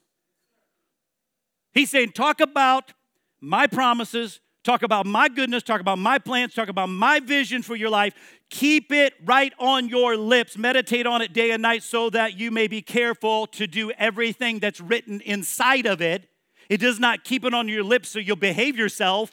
He's 1.74 1.90
saying, 1.90 2.12
talk 2.12 2.40
about 2.40 2.94
my 3.42 3.68
promises, 3.68 4.40
talk 4.64 4.84
about 4.84 5.06
my 5.06 5.28
goodness, 5.28 5.64
talk 5.64 5.82
about 5.82 5.98
my 5.98 6.20
plans, 6.20 6.54
talk 6.54 6.70
about 6.70 6.90
my 6.90 7.20
vision 7.20 7.62
for 7.62 7.76
your 7.76 7.90
life. 7.90 8.14
Keep 8.50 8.92
it 8.92 9.14
right 9.24 9.54
on 9.60 9.88
your 9.88 10.18
lips. 10.18 10.58
Meditate 10.58 11.06
on 11.06 11.22
it 11.22 11.34
day 11.34 11.52
and 11.52 11.62
night 11.62 11.84
so 11.84 12.10
that 12.10 12.38
you 12.38 12.52
may 12.52 12.68
be 12.68 12.82
careful 12.82 13.48
to 13.48 13.68
do 13.68 13.92
everything 13.92 14.60
that's 14.60 14.82
written 14.82 15.22
inside 15.22 15.86
of 15.86 16.02
it. 16.02 16.28
It 16.70 16.78
does 16.78 17.00
not 17.00 17.24
keep 17.24 17.44
it 17.44 17.54
on 17.54 17.68
your 17.68 17.84
lips 17.84 18.10
so 18.10 18.20
you'll 18.20 18.36
behave 18.36 18.78
yourself. 18.78 19.32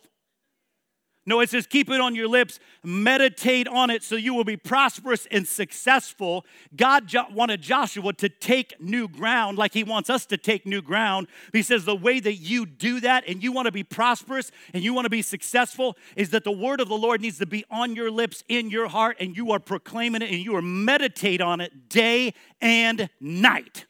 No, 1.28 1.40
it 1.40 1.50
says 1.50 1.66
keep 1.66 1.90
it 1.90 2.00
on 2.00 2.14
your 2.14 2.26
lips, 2.26 2.58
meditate 2.82 3.68
on 3.68 3.90
it 3.90 4.02
so 4.02 4.16
you 4.16 4.32
will 4.32 4.44
be 4.44 4.56
prosperous 4.56 5.26
and 5.30 5.46
successful. 5.46 6.46
God 6.74 7.06
jo- 7.06 7.26
wanted 7.30 7.60
Joshua 7.60 8.14
to 8.14 8.30
take 8.30 8.80
new 8.80 9.08
ground 9.08 9.58
like 9.58 9.74
he 9.74 9.84
wants 9.84 10.08
us 10.08 10.24
to 10.24 10.38
take 10.38 10.64
new 10.64 10.80
ground. 10.80 11.26
He 11.52 11.60
says 11.60 11.84
the 11.84 11.94
way 11.94 12.18
that 12.18 12.36
you 12.36 12.64
do 12.64 13.00
that 13.00 13.24
and 13.28 13.42
you 13.42 13.52
want 13.52 13.66
to 13.66 13.72
be 13.72 13.84
prosperous 13.84 14.50
and 14.72 14.82
you 14.82 14.94
want 14.94 15.04
to 15.04 15.10
be 15.10 15.20
successful 15.20 15.98
is 16.16 16.30
that 16.30 16.44
the 16.44 16.50
word 16.50 16.80
of 16.80 16.88
the 16.88 16.96
Lord 16.96 17.20
needs 17.20 17.36
to 17.40 17.46
be 17.46 17.62
on 17.70 17.94
your 17.94 18.10
lips, 18.10 18.42
in 18.48 18.70
your 18.70 18.88
heart, 18.88 19.18
and 19.20 19.36
you 19.36 19.52
are 19.52 19.60
proclaiming 19.60 20.22
it 20.22 20.30
and 20.30 20.40
you 20.40 20.56
are 20.56 20.62
meditate 20.62 21.42
on 21.42 21.60
it 21.60 21.90
day 21.90 22.32
and 22.62 23.10
night. 23.20 23.84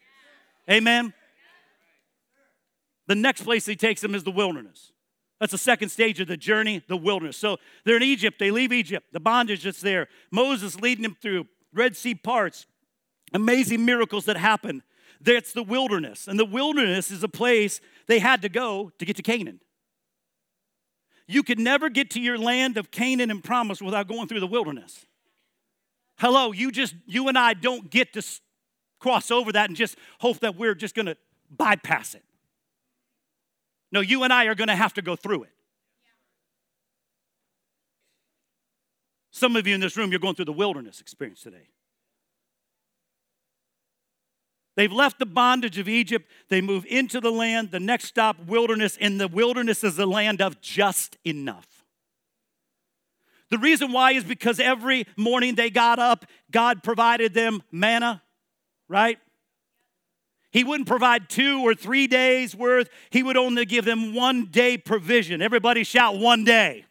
Amen. 0.69 1.15
The 3.07 3.15
next 3.15 3.43
place 3.43 3.65
he 3.65 3.77
takes 3.77 4.01
them 4.01 4.17
is 4.17 4.25
the 4.25 4.33
wilderness. 4.33 4.91
That's 5.41 5.53
the 5.53 5.59
second 5.59 5.91
stage 5.91 6.21
of 6.21 6.27
the 6.27 6.37
journey, 6.37 6.83
the 6.89 6.97
wilderness. 6.97 7.37
So 7.37 7.59
they're 7.85 7.97
in 7.97 8.03
Egypt. 8.03 8.39
They 8.39 8.51
leave 8.51 8.73
Egypt. 8.73 9.07
The 9.13 9.21
bondage 9.21 9.63
that's 9.63 9.81
there. 9.81 10.09
Moses 10.31 10.81
leading 10.81 11.03
them 11.03 11.17
through. 11.21 11.47
Red 11.73 11.97
Sea 11.97 12.15
parts, 12.15 12.67
amazing 13.33 13.85
miracles 13.85 14.25
that 14.25 14.37
happen. 14.37 14.83
That's 15.21 15.53
the 15.53 15.63
wilderness. 15.63 16.29
And 16.29 16.39
the 16.39 16.45
wilderness 16.45 17.11
is 17.11 17.23
a 17.23 17.29
place 17.29 17.81
they 18.07 18.19
had 18.19 18.43
to 18.43 18.49
go 18.49 18.91
to 18.99 19.05
get 19.05 19.17
to 19.17 19.23
Canaan. 19.23 19.61
You 21.27 21.43
could 21.43 21.59
never 21.59 21.91
get 21.91 22.11
to 22.13 22.21
your 22.21 22.39
land 22.39 22.79
of 22.79 22.91
Canaan 22.91 23.31
and 23.31 23.45
promise 23.45 23.83
without 23.83 24.09
going 24.09 24.29
through 24.29 24.41
the 24.41 24.47
wilderness. 24.47 25.05
Hello, 26.17 26.53
you 26.53 26.73
just, 26.73 26.95
you 27.07 27.29
and 27.29 27.39
I 27.39 27.55
don't 27.55 27.91
get 27.91 28.15
to 28.15 28.23
cross 28.99 29.31
over 29.31 29.53
that 29.53 29.69
and 29.69 29.77
just 29.77 29.97
hope 30.21 30.41
that 30.41 30.57
we're 30.57 30.75
just 30.75 30.95
gonna 30.95 31.17
bypass 31.51 32.15
it. 32.15 32.25
No, 33.91 34.01
you 34.01 34.23
and 34.23 34.33
I 34.33 34.47
are 34.47 34.55
gonna 34.55 34.77
have 34.77 34.95
to 34.95 35.03
go 35.03 35.17
through 35.17 35.45
it. 35.45 35.53
Some 39.31 39.57
of 39.57 39.67
you 39.67 39.75
in 39.75 39.81
this 39.81 39.97
room, 39.97 40.11
you're 40.11 40.19
going 40.19 40.35
through 40.35 40.47
the 40.47 40.53
wilderness 40.53 41.01
experience 41.01 41.43
today. 41.43 41.69
They've 44.75 44.93
left 44.93 45.19
the 45.19 45.27
bondage 45.27 45.79
of 45.79 45.89
Egypt. 45.89 46.31
They 46.49 46.61
move 46.61 46.87
into 46.89 47.21
the 47.21 47.33
land. 47.33 47.73
The 47.73 47.81
next 47.81 48.05
stop, 48.05 48.37
wilderness. 48.47 48.97
And 49.01 49.21
the 49.21 49.27
wilderness 49.27 49.83
is 49.83 49.97
the 49.97 50.07
land 50.07 50.41
of 50.41 50.61
just 50.61 51.17
enough. 51.25 51.85
The 53.51 53.59
reason 53.59 53.93
why 53.93 54.13
is 54.13 54.25
because 54.25 54.61
every 54.61 55.07
morning 55.17 55.57
they 55.57 55.71
got 55.71 55.99
up, 55.99 56.27
God 56.51 56.83
provided 56.83 57.35
them 57.35 57.63
manna, 57.73 58.23
right? 58.89 59.19
He 60.51 60.65
wouldn't 60.65 60.89
provide 60.89 61.29
two 61.29 61.61
or 61.61 61.75
three 61.75 62.07
days 62.07 62.55
worth, 62.55 62.89
He 63.11 63.23
would 63.23 63.37
only 63.37 63.65
give 63.65 63.85
them 63.85 64.15
one 64.15 64.47
day 64.47 64.79
provision. 64.79 65.43
Everybody 65.43 65.85
shout, 65.85 66.19
one 66.19 66.45
day. 66.45 66.85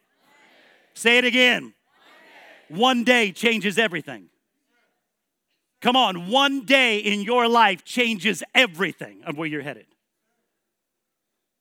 Say 0.94 1.18
it 1.18 1.24
again. 1.24 1.74
One 2.68 2.76
day, 2.76 2.80
one 2.80 3.04
day 3.04 3.32
changes 3.32 3.78
everything. 3.78 4.28
Come 5.80 5.96
on, 5.96 6.28
one 6.28 6.64
day 6.64 6.98
in 6.98 7.22
your 7.22 7.46
life 7.46 7.84
changes 7.84 8.42
everything 8.54 9.22
of 9.24 9.36
where 9.36 9.46
you're 9.46 9.62
headed. 9.62 9.86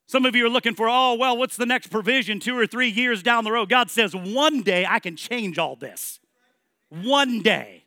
Some 0.08 0.26
of 0.26 0.36
you 0.36 0.46
are 0.46 0.50
looking 0.50 0.74
for, 0.74 0.88
oh, 0.88 1.16
well, 1.16 1.38
what's 1.38 1.58
the 1.58 1.66
next 1.66 1.88
provision 1.88 2.40
two 2.40 2.58
or 2.58 2.66
three 2.66 2.88
years 2.88 3.22
down 3.22 3.44
the 3.44 3.52
road? 3.52 3.70
God 3.70 3.92
says, 3.92 4.16
one 4.16 4.62
day 4.62 4.86
I 4.90 5.00
can 5.00 5.18
change 5.18 5.60
all 5.60 5.76
this. 5.76 6.20
One 6.90 7.42
day. 7.42 7.84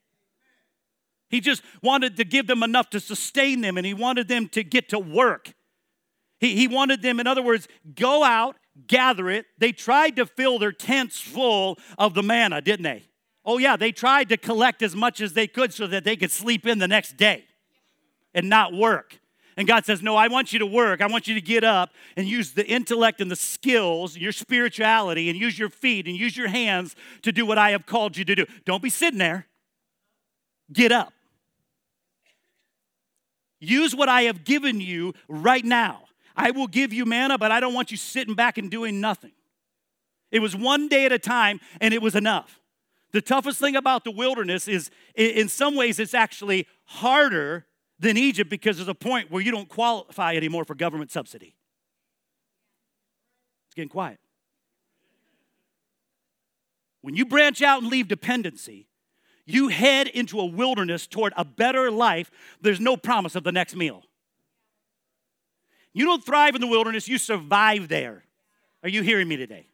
He 1.30 1.40
just 1.40 1.62
wanted 1.82 2.16
to 2.16 2.24
give 2.24 2.46
them 2.48 2.62
enough 2.62 2.90
to 2.90 3.00
sustain 3.00 3.60
them 3.60 3.78
and 3.78 3.86
he 3.86 3.94
wanted 3.94 4.28
them 4.28 4.48
to 4.48 4.64
get 4.64 4.88
to 4.90 4.98
work. 4.98 5.54
He, 6.40 6.56
he 6.56 6.66
wanted 6.66 7.02
them, 7.02 7.20
in 7.20 7.26
other 7.26 7.42
words, 7.42 7.68
go 7.94 8.24
out, 8.24 8.56
gather 8.86 9.30
it. 9.30 9.46
They 9.56 9.72
tried 9.72 10.16
to 10.16 10.26
fill 10.26 10.58
their 10.58 10.72
tents 10.72 11.20
full 11.20 11.78
of 11.98 12.14
the 12.14 12.22
manna, 12.22 12.60
didn't 12.60 12.82
they? 12.82 13.04
Oh, 13.44 13.58
yeah, 13.58 13.76
they 13.76 13.92
tried 13.92 14.28
to 14.30 14.36
collect 14.36 14.82
as 14.82 14.94
much 14.94 15.20
as 15.20 15.32
they 15.32 15.46
could 15.46 15.72
so 15.72 15.86
that 15.86 16.04
they 16.04 16.16
could 16.16 16.30
sleep 16.30 16.66
in 16.66 16.78
the 16.78 16.88
next 16.88 17.16
day 17.16 17.44
and 18.34 18.48
not 18.48 18.72
work. 18.72 19.18
And 19.56 19.68
God 19.68 19.84
says, 19.84 20.02
No, 20.02 20.16
I 20.16 20.28
want 20.28 20.52
you 20.52 20.58
to 20.58 20.66
work. 20.66 21.00
I 21.00 21.06
want 21.06 21.28
you 21.28 21.34
to 21.34 21.40
get 21.40 21.64
up 21.64 21.90
and 22.16 22.26
use 22.26 22.52
the 22.52 22.66
intellect 22.66 23.20
and 23.20 23.30
the 23.30 23.36
skills, 23.36 24.16
your 24.16 24.32
spirituality, 24.32 25.28
and 25.28 25.38
use 25.38 25.58
your 25.58 25.68
feet 25.68 26.06
and 26.06 26.16
use 26.16 26.36
your 26.36 26.48
hands 26.48 26.96
to 27.22 27.32
do 27.32 27.44
what 27.44 27.58
I 27.58 27.70
have 27.70 27.86
called 27.86 28.16
you 28.16 28.24
to 28.24 28.34
do. 28.34 28.46
Don't 28.64 28.82
be 28.82 28.90
sitting 28.90 29.18
there. 29.18 29.46
Get 30.72 30.92
up. 30.92 31.12
Use 33.60 33.94
what 33.94 34.08
I 34.08 34.22
have 34.22 34.44
given 34.44 34.80
you 34.80 35.14
right 35.28 35.64
now. 35.64 36.04
I 36.34 36.50
will 36.50 36.66
give 36.66 36.92
you 36.92 37.04
manna, 37.04 37.36
but 37.38 37.52
I 37.52 37.60
don't 37.60 37.74
want 37.74 37.90
you 37.90 37.96
sitting 37.96 38.34
back 38.34 38.56
and 38.56 38.70
doing 38.70 39.00
nothing. 39.00 39.32
It 40.30 40.40
was 40.40 40.56
one 40.56 40.88
day 40.88 41.04
at 41.04 41.12
a 41.12 41.18
time, 41.18 41.60
and 41.80 41.92
it 41.92 42.00
was 42.00 42.14
enough. 42.14 42.60
The 43.12 43.20
toughest 43.20 43.58
thing 43.58 43.76
about 43.76 44.04
the 44.04 44.10
wilderness 44.10 44.68
is, 44.68 44.90
in 45.14 45.48
some 45.48 45.74
ways, 45.76 45.98
it's 45.98 46.14
actually 46.14 46.66
harder 46.84 47.66
than 47.98 48.16
Egypt 48.16 48.48
because 48.48 48.76
there's 48.76 48.88
a 48.88 48.94
point 48.94 49.30
where 49.30 49.42
you 49.42 49.50
don't 49.50 49.68
qualify 49.68 50.34
anymore 50.34 50.64
for 50.64 50.74
government 50.74 51.10
subsidy. 51.10 51.54
It's 53.66 53.74
getting 53.74 53.88
quiet. 53.88 54.18
When 57.02 57.16
you 57.16 57.26
branch 57.26 57.62
out 57.62 57.82
and 57.82 57.90
leave 57.90 58.08
dependency, 58.08 58.86
you 59.50 59.68
head 59.68 60.06
into 60.06 60.40
a 60.40 60.46
wilderness 60.46 61.06
toward 61.06 61.32
a 61.36 61.44
better 61.44 61.90
life. 61.90 62.30
There's 62.60 62.80
no 62.80 62.96
promise 62.96 63.34
of 63.34 63.44
the 63.44 63.52
next 63.52 63.76
meal. 63.76 64.02
You 65.92 66.04
don't 66.04 66.24
thrive 66.24 66.54
in 66.54 66.60
the 66.60 66.66
wilderness, 66.66 67.08
you 67.08 67.18
survive 67.18 67.88
there. 67.88 68.24
Are 68.82 68.88
you 68.88 69.02
hearing 69.02 69.28
me 69.28 69.36
today? 69.36 69.66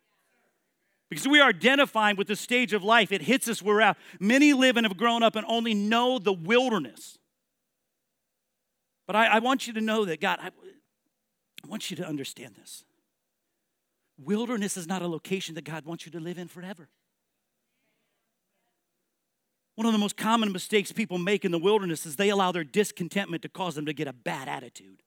Because 1.09 1.29
we 1.29 1.41
are 1.41 1.51
identifying 1.51 2.17
with 2.17 2.27
the 2.27 2.35
stage 2.35 2.73
of 2.73 2.83
life. 2.83 3.13
It 3.13 3.23
hits 3.23 3.49
us 3.49 3.63
where 3.63 3.81
at. 3.81 3.97
Many 4.19 4.53
live 4.53 4.77
and 4.77 4.85
have 4.85 4.97
grown 4.97 5.23
up 5.23 5.37
and 5.37 5.47
only 5.49 5.73
know 5.73 6.19
the 6.19 6.33
wilderness. 6.33 7.19
But 9.07 9.15
I, 9.15 9.27
I 9.27 9.39
want 9.39 9.69
you 9.69 9.73
to 9.75 9.81
know 9.81 10.05
that, 10.07 10.21
God, 10.21 10.39
I, 10.41 10.49
I 10.49 11.69
want 11.69 11.91
you 11.91 11.97
to 11.99 12.07
understand 12.07 12.57
this. 12.57 12.83
Wilderness 14.19 14.77
is 14.77 14.89
not 14.89 15.03
a 15.03 15.07
location 15.07 15.55
that 15.55 15.65
God 15.65 15.85
wants 15.85 16.07
you 16.07 16.13
to 16.13 16.21
live 16.21 16.39
in 16.39 16.49
forever. 16.49 16.89
One 19.77 19.87
of 19.87 19.93
the 19.93 19.99
most 19.99 20.17
common 20.17 20.53
mistakes 20.53 20.91
people 20.91 21.19
make 21.19 21.45
in 21.45 21.53
the 21.53 21.59
wilderness 21.59 22.07
is 22.07 22.17
they 22.17 22.31
allow 22.31 22.51
their 22.51 22.65
discontentment 22.65 23.43
to 23.43 23.49
cause 23.49 23.75
them 23.75 23.87
to 23.87 23.93
get 23.93 24.09
a 24.09 24.13
bad 24.13 24.49
attitude. 24.49 25.03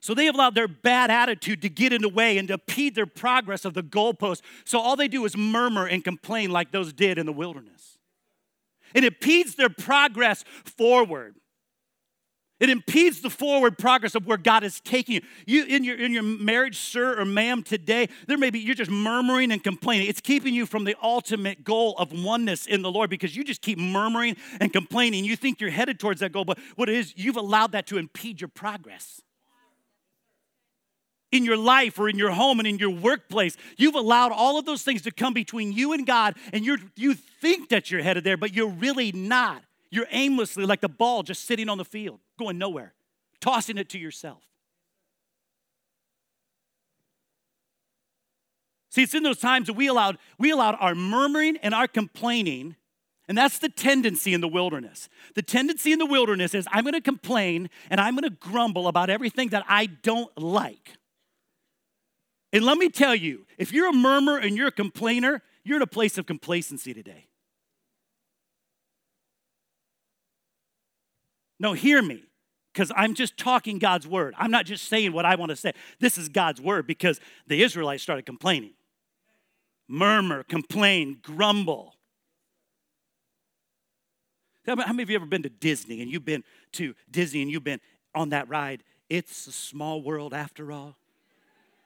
So 0.00 0.14
they 0.14 0.24
have 0.26 0.34
allowed 0.34 0.54
their 0.54 0.68
bad 0.68 1.10
attitude 1.10 1.60
to 1.62 1.68
get 1.68 1.92
in 1.92 2.00
the 2.00 2.08
way 2.08 2.38
and 2.38 2.48
to 2.48 2.54
impede 2.54 2.94
their 2.94 3.06
progress 3.06 3.64
of 3.64 3.74
the 3.74 3.82
goalpost. 3.82 4.40
So 4.64 4.80
all 4.80 4.96
they 4.96 5.08
do 5.08 5.24
is 5.24 5.36
murmur 5.36 5.86
and 5.86 6.02
complain 6.02 6.50
like 6.50 6.70
those 6.70 6.92
did 6.92 7.18
in 7.18 7.26
the 7.26 7.32
wilderness. 7.32 7.98
And 8.94 9.04
it 9.04 9.12
impedes 9.12 9.56
their 9.56 9.68
progress 9.68 10.44
forward. 10.64 11.36
It 12.60 12.68
impedes 12.68 13.22
the 13.22 13.30
forward 13.30 13.78
progress 13.78 14.14
of 14.14 14.26
where 14.26 14.36
God 14.36 14.62
is 14.62 14.80
taking 14.80 15.14
you. 15.14 15.22
You 15.46 15.64
in 15.64 15.82
your 15.82 15.96
in 15.96 16.12
your 16.12 16.22
marriage, 16.22 16.78
sir 16.78 17.18
or 17.18 17.24
ma'am, 17.24 17.62
today, 17.62 18.08
there 18.28 18.36
may 18.36 18.50
be 18.50 18.60
you're 18.60 18.74
just 18.74 18.90
murmuring 18.90 19.50
and 19.50 19.64
complaining. 19.64 20.08
It's 20.08 20.20
keeping 20.20 20.52
you 20.52 20.66
from 20.66 20.84
the 20.84 20.94
ultimate 21.02 21.64
goal 21.64 21.94
of 21.96 22.12
oneness 22.12 22.66
in 22.66 22.82
the 22.82 22.90
Lord 22.90 23.08
because 23.08 23.34
you 23.34 23.44
just 23.44 23.62
keep 23.62 23.78
murmuring 23.78 24.36
and 24.60 24.70
complaining. 24.72 25.24
You 25.24 25.36
think 25.36 25.60
you're 25.60 25.70
headed 25.70 25.98
towards 25.98 26.20
that 26.20 26.32
goal, 26.32 26.44
but 26.44 26.58
what 26.76 26.90
it 26.90 26.96
is, 26.96 27.14
you've 27.16 27.38
allowed 27.38 27.72
that 27.72 27.86
to 27.88 27.96
impede 27.96 28.42
your 28.42 28.48
progress 28.48 29.22
in 31.32 31.44
your 31.44 31.56
life 31.56 31.98
or 31.98 32.08
in 32.08 32.18
your 32.18 32.30
home 32.30 32.58
and 32.58 32.68
in 32.68 32.78
your 32.78 32.90
workplace. 32.90 33.56
You've 33.78 33.94
allowed 33.94 34.32
all 34.32 34.58
of 34.58 34.66
those 34.66 34.82
things 34.82 35.02
to 35.02 35.10
come 35.10 35.32
between 35.32 35.72
you 35.72 35.92
and 35.92 36.06
God, 36.06 36.36
and 36.52 36.64
you 36.64 36.76
you 36.96 37.14
think 37.14 37.70
that 37.70 37.90
you're 37.90 38.02
headed 38.02 38.24
there, 38.24 38.36
but 38.36 38.52
you're 38.52 38.68
really 38.68 39.12
not. 39.12 39.62
You're 39.90 40.06
aimlessly 40.10 40.64
like 40.64 40.80
the 40.80 40.88
ball 40.88 41.22
just 41.22 41.44
sitting 41.46 41.68
on 41.68 41.78
the 41.78 41.84
field, 41.84 42.20
going 42.38 42.58
nowhere, 42.58 42.94
tossing 43.40 43.76
it 43.76 43.88
to 43.90 43.98
yourself. 43.98 44.42
See, 48.90 49.02
it's 49.02 49.14
in 49.14 49.22
those 49.22 49.38
times 49.38 49.68
that 49.68 49.74
we 49.74 49.86
allowed, 49.86 50.18
we 50.38 50.50
allowed 50.50 50.76
our 50.80 50.94
murmuring 50.94 51.56
and 51.58 51.74
our 51.74 51.86
complaining, 51.86 52.76
and 53.28 53.38
that's 53.38 53.58
the 53.58 53.68
tendency 53.68 54.34
in 54.34 54.40
the 54.40 54.48
wilderness. 54.48 55.08
The 55.34 55.42
tendency 55.42 55.92
in 55.92 56.00
the 56.00 56.06
wilderness 56.06 56.54
is 56.54 56.66
I'm 56.72 56.84
gonna 56.84 57.00
complain 57.00 57.70
and 57.88 58.00
I'm 58.00 58.16
gonna 58.16 58.30
grumble 58.30 58.88
about 58.88 59.08
everything 59.08 59.50
that 59.50 59.64
I 59.68 59.86
don't 59.86 60.36
like. 60.36 60.96
And 62.52 62.64
let 62.64 62.78
me 62.78 62.88
tell 62.88 63.14
you, 63.14 63.46
if 63.58 63.72
you're 63.72 63.88
a 63.88 63.92
murmurer 63.92 64.38
and 64.38 64.56
you're 64.56 64.68
a 64.68 64.72
complainer, 64.72 65.42
you're 65.62 65.76
in 65.76 65.82
a 65.82 65.86
place 65.86 66.18
of 66.18 66.26
complacency 66.26 66.92
today. 66.92 67.29
No, 71.60 71.74
hear 71.74 72.00
me, 72.00 72.24
because 72.72 72.90
I'm 72.96 73.14
just 73.14 73.36
talking 73.36 73.78
God's 73.78 74.08
word. 74.08 74.34
I'm 74.38 74.50
not 74.50 74.64
just 74.64 74.88
saying 74.88 75.12
what 75.12 75.26
I 75.26 75.36
want 75.36 75.50
to 75.50 75.56
say. 75.56 75.72
This 76.00 76.16
is 76.16 76.30
God's 76.30 76.60
word 76.60 76.86
because 76.86 77.20
the 77.46 77.62
Israelites 77.62 78.02
started 78.02 78.24
complaining. 78.24 78.72
Murmur, 79.86 80.42
complain, 80.42 81.18
grumble. 81.22 81.94
How 84.66 84.74
many 84.74 85.02
of 85.02 85.10
you 85.10 85.16
ever 85.16 85.26
been 85.26 85.42
to 85.42 85.50
Disney 85.50 86.00
and 86.00 86.10
you've 86.10 86.24
been 86.24 86.44
to 86.72 86.94
Disney 87.10 87.42
and 87.42 87.50
you've 87.50 87.64
been 87.64 87.80
on 88.14 88.30
that 88.30 88.48
ride? 88.48 88.82
It's 89.10 89.46
a 89.46 89.52
small 89.52 90.00
world 90.00 90.32
after 90.32 90.72
all. 90.72 90.96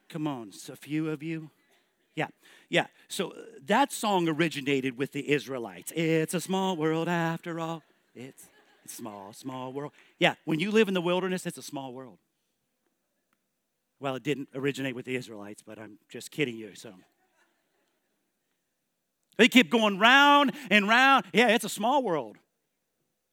Come 0.08 0.26
on, 0.28 0.52
a 0.70 0.76
few 0.76 1.10
of 1.10 1.22
you. 1.22 1.50
Yeah, 2.14 2.28
yeah. 2.68 2.86
So 3.08 3.30
uh, 3.30 3.34
that 3.66 3.90
song 3.90 4.28
originated 4.28 4.96
with 4.96 5.12
the 5.12 5.28
Israelites. 5.28 5.92
It's 5.96 6.34
a 6.34 6.40
small 6.40 6.76
world 6.76 7.08
after 7.08 7.58
all. 7.58 7.82
It's, 8.14 8.48
it's 8.84 8.94
small, 8.94 9.32
small 9.32 9.72
world. 9.72 9.92
Yeah, 10.18 10.34
when 10.44 10.60
you 10.60 10.70
live 10.70 10.88
in 10.88 10.94
the 10.94 11.00
wilderness, 11.00 11.46
it's 11.46 11.58
a 11.58 11.62
small 11.62 11.92
world. 11.92 12.18
Well, 14.00 14.16
it 14.16 14.22
didn't 14.22 14.50
originate 14.54 14.94
with 14.94 15.06
the 15.06 15.16
Israelites, 15.16 15.62
but 15.62 15.78
I'm 15.78 15.98
just 16.08 16.30
kidding 16.30 16.56
you. 16.56 16.74
So 16.74 16.92
they 19.38 19.48
keep 19.48 19.70
going 19.70 19.98
round 19.98 20.52
and 20.70 20.88
round. 20.88 21.24
Yeah, 21.32 21.48
it's 21.48 21.64
a 21.64 21.68
small 21.70 22.02
world. 22.02 22.36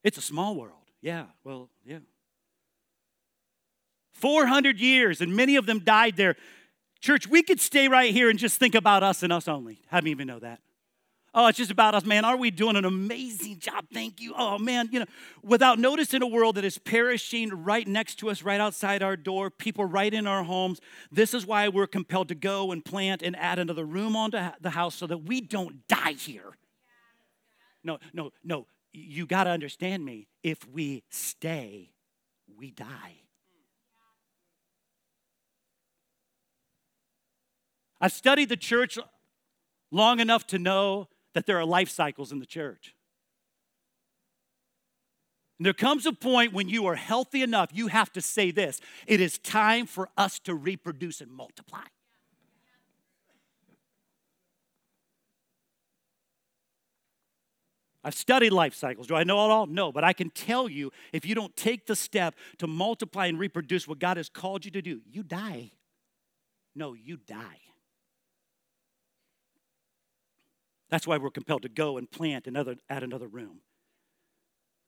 It's 0.03 0.17
a 0.17 0.21
small 0.21 0.55
world. 0.55 0.77
Yeah, 1.01 1.25
well, 1.43 1.69
yeah. 1.85 1.99
400 4.13 4.79
years, 4.79 5.19
and 5.19 5.35
many 5.35 5.55
of 5.55 5.65
them 5.65 5.79
died 5.79 6.15
there. 6.15 6.35
Church, 7.01 7.27
we 7.27 7.41
could 7.41 7.59
stay 7.59 7.87
right 7.87 8.13
here 8.13 8.29
and 8.29 8.37
just 8.37 8.59
think 8.59 8.75
about 8.75 9.01
us 9.01 9.23
and 9.23 9.33
us 9.33 9.47
only. 9.47 9.81
Do 9.91 10.05
you 10.05 10.11
even 10.11 10.27
know 10.27 10.39
that? 10.39 10.59
Oh, 11.33 11.47
it's 11.47 11.57
just 11.57 11.71
about 11.71 11.95
us, 11.95 12.03
man. 12.03 12.25
Are 12.25 12.35
we 12.35 12.51
doing 12.51 12.75
an 12.75 12.83
amazing 12.83 13.59
job? 13.59 13.85
Thank 13.93 14.19
you. 14.19 14.33
Oh, 14.37 14.57
man, 14.57 14.89
you 14.91 14.99
know, 14.99 15.05
without 15.41 15.79
noticing 15.79 16.21
a 16.21 16.27
world 16.27 16.55
that 16.55 16.65
is 16.65 16.77
perishing 16.77 17.63
right 17.63 17.87
next 17.87 18.15
to 18.15 18.29
us, 18.29 18.43
right 18.43 18.59
outside 18.59 19.01
our 19.01 19.15
door, 19.15 19.49
people 19.49 19.85
right 19.85 20.13
in 20.13 20.27
our 20.27 20.43
homes. 20.43 20.81
This 21.09 21.33
is 21.33 21.45
why 21.45 21.69
we're 21.69 21.87
compelled 21.87 22.27
to 22.29 22.35
go 22.35 22.73
and 22.73 22.83
plant 22.83 23.21
and 23.21 23.37
add 23.37 23.59
another 23.59 23.85
room 23.85 24.13
onto 24.17 24.39
the 24.59 24.71
house 24.71 24.95
so 24.95 25.07
that 25.07 25.19
we 25.19 25.39
don't 25.39 25.87
die 25.87 26.13
here. 26.13 26.57
No, 27.81 27.97
no, 28.13 28.31
no. 28.43 28.67
You 28.91 29.25
got 29.25 29.45
to 29.45 29.51
understand 29.51 30.03
me. 30.03 30.27
If 30.43 30.67
we 30.67 31.03
stay, 31.09 31.91
we 32.57 32.71
die. 32.71 33.21
I've 38.01 38.11
studied 38.11 38.49
the 38.49 38.57
church 38.57 38.99
long 39.91 40.19
enough 40.19 40.45
to 40.47 40.59
know 40.59 41.07
that 41.33 41.45
there 41.45 41.59
are 41.59 41.65
life 41.65 41.89
cycles 41.89 42.31
in 42.31 42.39
the 42.39 42.45
church. 42.45 42.95
And 45.59 45.65
there 45.65 45.73
comes 45.73 46.07
a 46.07 46.11
point 46.11 46.53
when 46.53 46.69
you 46.69 46.87
are 46.87 46.95
healthy 46.95 47.43
enough, 47.43 47.69
you 47.71 47.87
have 47.87 48.11
to 48.13 48.21
say 48.21 48.49
this 48.49 48.81
it 49.05 49.21
is 49.21 49.37
time 49.37 49.85
for 49.85 50.09
us 50.17 50.39
to 50.39 50.55
reproduce 50.55 51.21
and 51.21 51.31
multiply. 51.31 51.83
I've 58.03 58.15
studied 58.15 58.49
life 58.49 58.73
cycles. 58.73 59.05
Do 59.05 59.15
I 59.15 59.23
know 59.23 59.45
it 59.45 59.51
all? 59.51 59.67
No, 59.67 59.91
but 59.91 60.03
I 60.03 60.13
can 60.13 60.31
tell 60.31 60.67
you 60.67 60.91
if 61.13 61.25
you 61.25 61.35
don't 61.35 61.55
take 61.55 61.85
the 61.85 61.95
step 61.95 62.33
to 62.57 62.65
multiply 62.65 63.27
and 63.27 63.37
reproduce 63.37 63.87
what 63.87 63.99
God 63.99 64.17
has 64.17 64.29
called 64.29 64.65
you 64.65 64.71
to 64.71 64.81
do, 64.81 65.01
you 65.07 65.21
die. 65.21 65.71
No, 66.73 66.93
you 66.93 67.17
die. 67.17 67.59
That's 70.91 71.07
why 71.07 71.17
we're 71.17 71.31
compelled 71.31 71.63
to 71.63 71.69
go 71.69 71.97
and 71.97 72.11
plant 72.11 72.45
another, 72.45 72.75
add 72.89 73.01
another 73.01 73.27
room. 73.27 73.61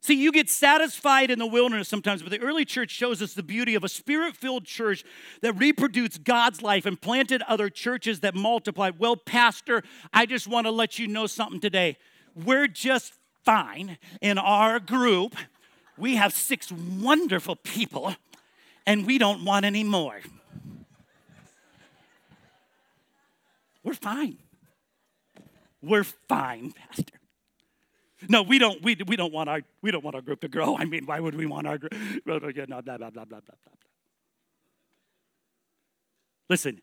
See, 0.01 0.21
you 0.21 0.33
get 0.33 0.49
satisfied 0.49 1.31
in 1.31 1.39
the 1.39 1.47
wilderness 1.47 1.87
sometimes, 1.87 2.21
but 2.21 2.29
the 2.29 2.41
early 2.41 2.65
church 2.65 2.91
shows 2.91 3.21
us 3.21 3.33
the 3.33 3.41
beauty 3.41 3.73
of 3.73 3.85
a 3.85 3.89
spirit 3.89 4.35
filled 4.35 4.65
church 4.65 5.05
that 5.41 5.53
reproduced 5.53 6.25
God's 6.25 6.61
life 6.61 6.85
and 6.85 6.99
planted 6.99 7.41
other 7.43 7.69
churches 7.69 8.19
that 8.19 8.35
multiplied. 8.35 8.99
Well, 8.99 9.15
Pastor, 9.15 9.81
I 10.11 10.25
just 10.25 10.45
want 10.45 10.67
to 10.67 10.71
let 10.71 10.99
you 10.99 11.07
know 11.07 11.25
something 11.25 11.61
today. 11.61 11.95
We're 12.35 12.67
just 12.67 13.13
fine 13.45 13.97
in 14.19 14.37
our 14.37 14.81
group. 14.81 15.37
We 15.97 16.15
have 16.15 16.33
six 16.33 16.69
wonderful 16.69 17.55
people, 17.55 18.13
and 18.85 19.07
we 19.07 19.17
don't 19.17 19.45
want 19.45 19.63
any 19.63 19.85
more. 19.85 20.19
We're 23.85 23.93
fine. 23.93 24.37
We're 25.83 26.05
fine, 26.05 26.71
Pastor. 26.71 27.19
No, 28.29 28.41
we 28.41 28.57
don't. 28.57 28.81
We, 28.81 28.95
we 29.05 29.17
don't 29.17 29.33
want 29.33 29.49
our 29.49 29.61
we 29.81 29.91
don't 29.91 30.03
want 30.03 30.15
our 30.15 30.21
group 30.21 30.39
to 30.41 30.47
grow. 30.47 30.77
I 30.77 30.85
mean, 30.85 31.05
why 31.05 31.19
would 31.19 31.35
we 31.35 31.45
want 31.45 31.67
our 31.67 31.77
group? 31.77 31.93
Blah 32.25 32.39
blah 32.39 32.51
blah 32.51 32.81
blah 32.81 32.97
blah 32.97 33.09
blah 33.09 33.25
blah. 33.25 33.55
Listen, 36.49 36.81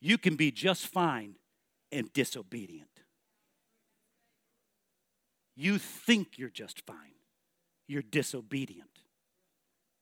you 0.00 0.18
can 0.18 0.36
be 0.36 0.50
just 0.50 0.86
fine 0.86 1.36
and 1.90 2.12
disobedient. 2.12 2.88
You 5.56 5.78
think 5.78 6.38
you're 6.38 6.50
just 6.50 6.84
fine. 6.86 6.96
You're 7.86 8.02
disobedient. 8.02 8.90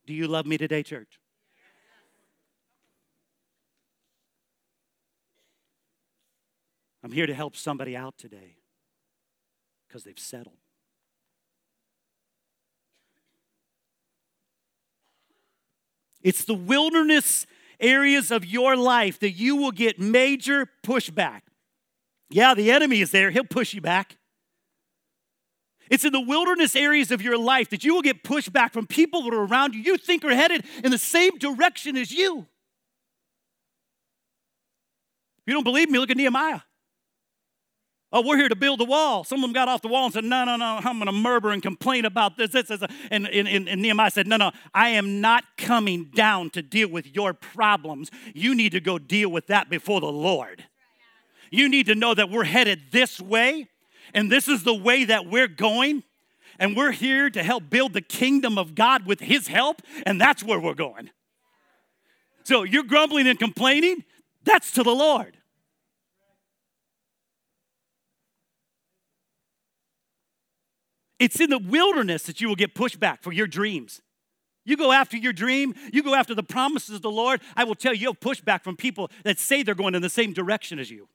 Do 0.07 0.15
you 0.15 0.27
love 0.27 0.47
me 0.47 0.59
today, 0.59 0.83
church? 0.83 1.21
I'm 7.03 7.13
here 7.13 7.27
to 7.27 7.35
help 7.35 7.57
somebody 7.57 7.97
out 7.97 8.19
today 8.19 8.57
because 9.89 10.05
they've 10.05 10.19
settled. 10.19 10.57
It's 16.23 16.45
the 16.45 16.55
wilderness 16.55 17.47
areas 17.81 18.31
of 18.31 18.45
your 18.45 18.77
life 18.77 19.19
that 19.21 19.31
you 19.31 19.57
will 19.57 19.71
get 19.71 19.99
major 19.99 20.69
pushback. 20.83 21.41
Yeah, 22.29 22.55
the 22.55 22.71
enemy 22.71 23.01
is 23.01 23.11
there, 23.11 23.31
he'll 23.31 23.45
push 23.45 23.73
you 23.75 23.81
back. 23.81 24.17
It's 25.91 26.05
in 26.05 26.13
the 26.13 26.21
wilderness 26.21 26.77
areas 26.77 27.11
of 27.11 27.21
your 27.21 27.37
life 27.37 27.71
that 27.71 27.83
you 27.83 27.95
will 27.95 28.03
get 28.03 28.23
pushback 28.23 28.73
from 28.73 28.87
people 28.87 29.23
that 29.23 29.35
are 29.35 29.45
around 29.45 29.75
you 29.75 29.81
you 29.81 29.97
think 29.97 30.25
are 30.25 30.35
headed 30.35 30.65
in 30.85 30.93
the 30.93 30.99
same 30.99 31.37
direction 31.39 31.97
as 31.97 32.13
you. 32.13 32.47
If 35.39 35.47
you 35.47 35.55
don't 35.55 35.65
believe 35.65 35.91
me, 35.91 35.99
look 35.99 36.11
at 36.11 36.17
Nehemiah. 36.17 36.61
Oh, 38.13 38.23
we're 38.27 38.37
here 38.37 38.49
to 38.49 38.57
build 38.57 38.81
a 38.81 38.85
wall. 38.85 39.23
Some 39.23 39.39
of 39.39 39.43
them 39.43 39.53
got 39.53 39.69
off 39.69 39.83
the 39.83 39.89
wall 39.89 40.07
and 40.07 40.13
said, 40.13 40.25
No, 40.25 40.45
no, 40.45 40.57
no, 40.57 40.81
I'm 40.83 40.99
going 40.99 41.07
to 41.07 41.13
murmur 41.13 41.51
and 41.51 41.63
complain 41.63 42.05
about 42.05 42.37
this. 42.37 42.51
this. 42.51 42.71
And, 43.11 43.29
and, 43.29 43.69
and 43.69 43.83
Nehemiah 43.83 44.11
said, 44.11 44.27
No, 44.27 44.37
no, 44.37 44.51
I 44.75 44.91
am 44.91 45.21
not 45.21 45.45
coming 45.57 46.11
down 46.15 46.51
to 46.51 46.63
deal 46.63 46.89
with 46.89 47.15
your 47.15 47.33
problems. 47.33 48.11
You 48.35 48.55
need 48.55 48.73
to 48.73 48.81
go 48.81 48.99
deal 48.99 49.31
with 49.31 49.47
that 49.47 49.71
before 49.71 50.01
the 50.01 50.07
Lord. 50.07 50.65
You 51.53 51.69
need 51.69 51.87
to 51.87 51.95
know 51.95 52.15
that 52.15 52.31
we're 52.31 52.45
headed 52.45 52.91
this 52.91 53.21
way, 53.21 53.69
and 54.13 54.31
this 54.31 54.49
is 54.49 54.65
the 54.65 54.75
way 54.75 55.05
that 55.05 55.27
we're 55.27 55.49
going. 55.49 56.03
And 56.59 56.77
we're 56.77 56.93
here 56.93 57.31
to 57.31 57.43
help 57.43 57.71
build 57.71 57.93
the 57.93 58.03
kingdom 58.03 58.59
of 58.59 58.75
God 58.75 59.07
with 59.07 59.21
His 59.21 59.49
help, 59.49 59.83
and 60.05 60.21
that's 60.21 60.43
where 60.43 60.61
we're 60.61 60.75
going. 60.75 61.11
So 62.43 62.65
you're 62.65 62.83
grumbling 62.83 63.29
and 63.29 63.39
complaining, 63.39 64.05
that's 64.45 64.73
to 64.73 64.83
the 64.83 64.95
Lord. 64.95 65.37
It's 71.21 71.39
in 71.39 71.51
the 71.51 71.59
wilderness 71.59 72.25
that 72.25 72.41
you 72.41 72.49
will 72.49 72.57
get 72.57 72.75
pushback 72.75 73.19
for 73.21 73.31
your 73.31 73.47
dreams. 73.47 74.01
You 74.65 74.77
go 74.77 74.91
after 74.91 75.17
your 75.17 75.33
dream, 75.33 75.75
you 75.93 76.03
go 76.03 76.15
after 76.15 76.35
the 76.35 76.43
promises 76.43 76.97
of 76.97 77.03
the 77.03 77.11
Lord, 77.11 77.41
I 77.57 77.65
will 77.65 77.75
tell 77.75 77.95
you, 77.95 78.01
you'll 78.01 78.15
pushback 78.15 78.65
from 78.65 78.77
people 78.77 79.11
that 79.25 79.39
say 79.39 79.63
they're 79.63 79.75
going 79.75 79.95
in 79.95 80.03
the 80.03 80.09
same 80.09 80.33
direction 80.33 80.79
as 80.79 80.91
you. 80.91 81.09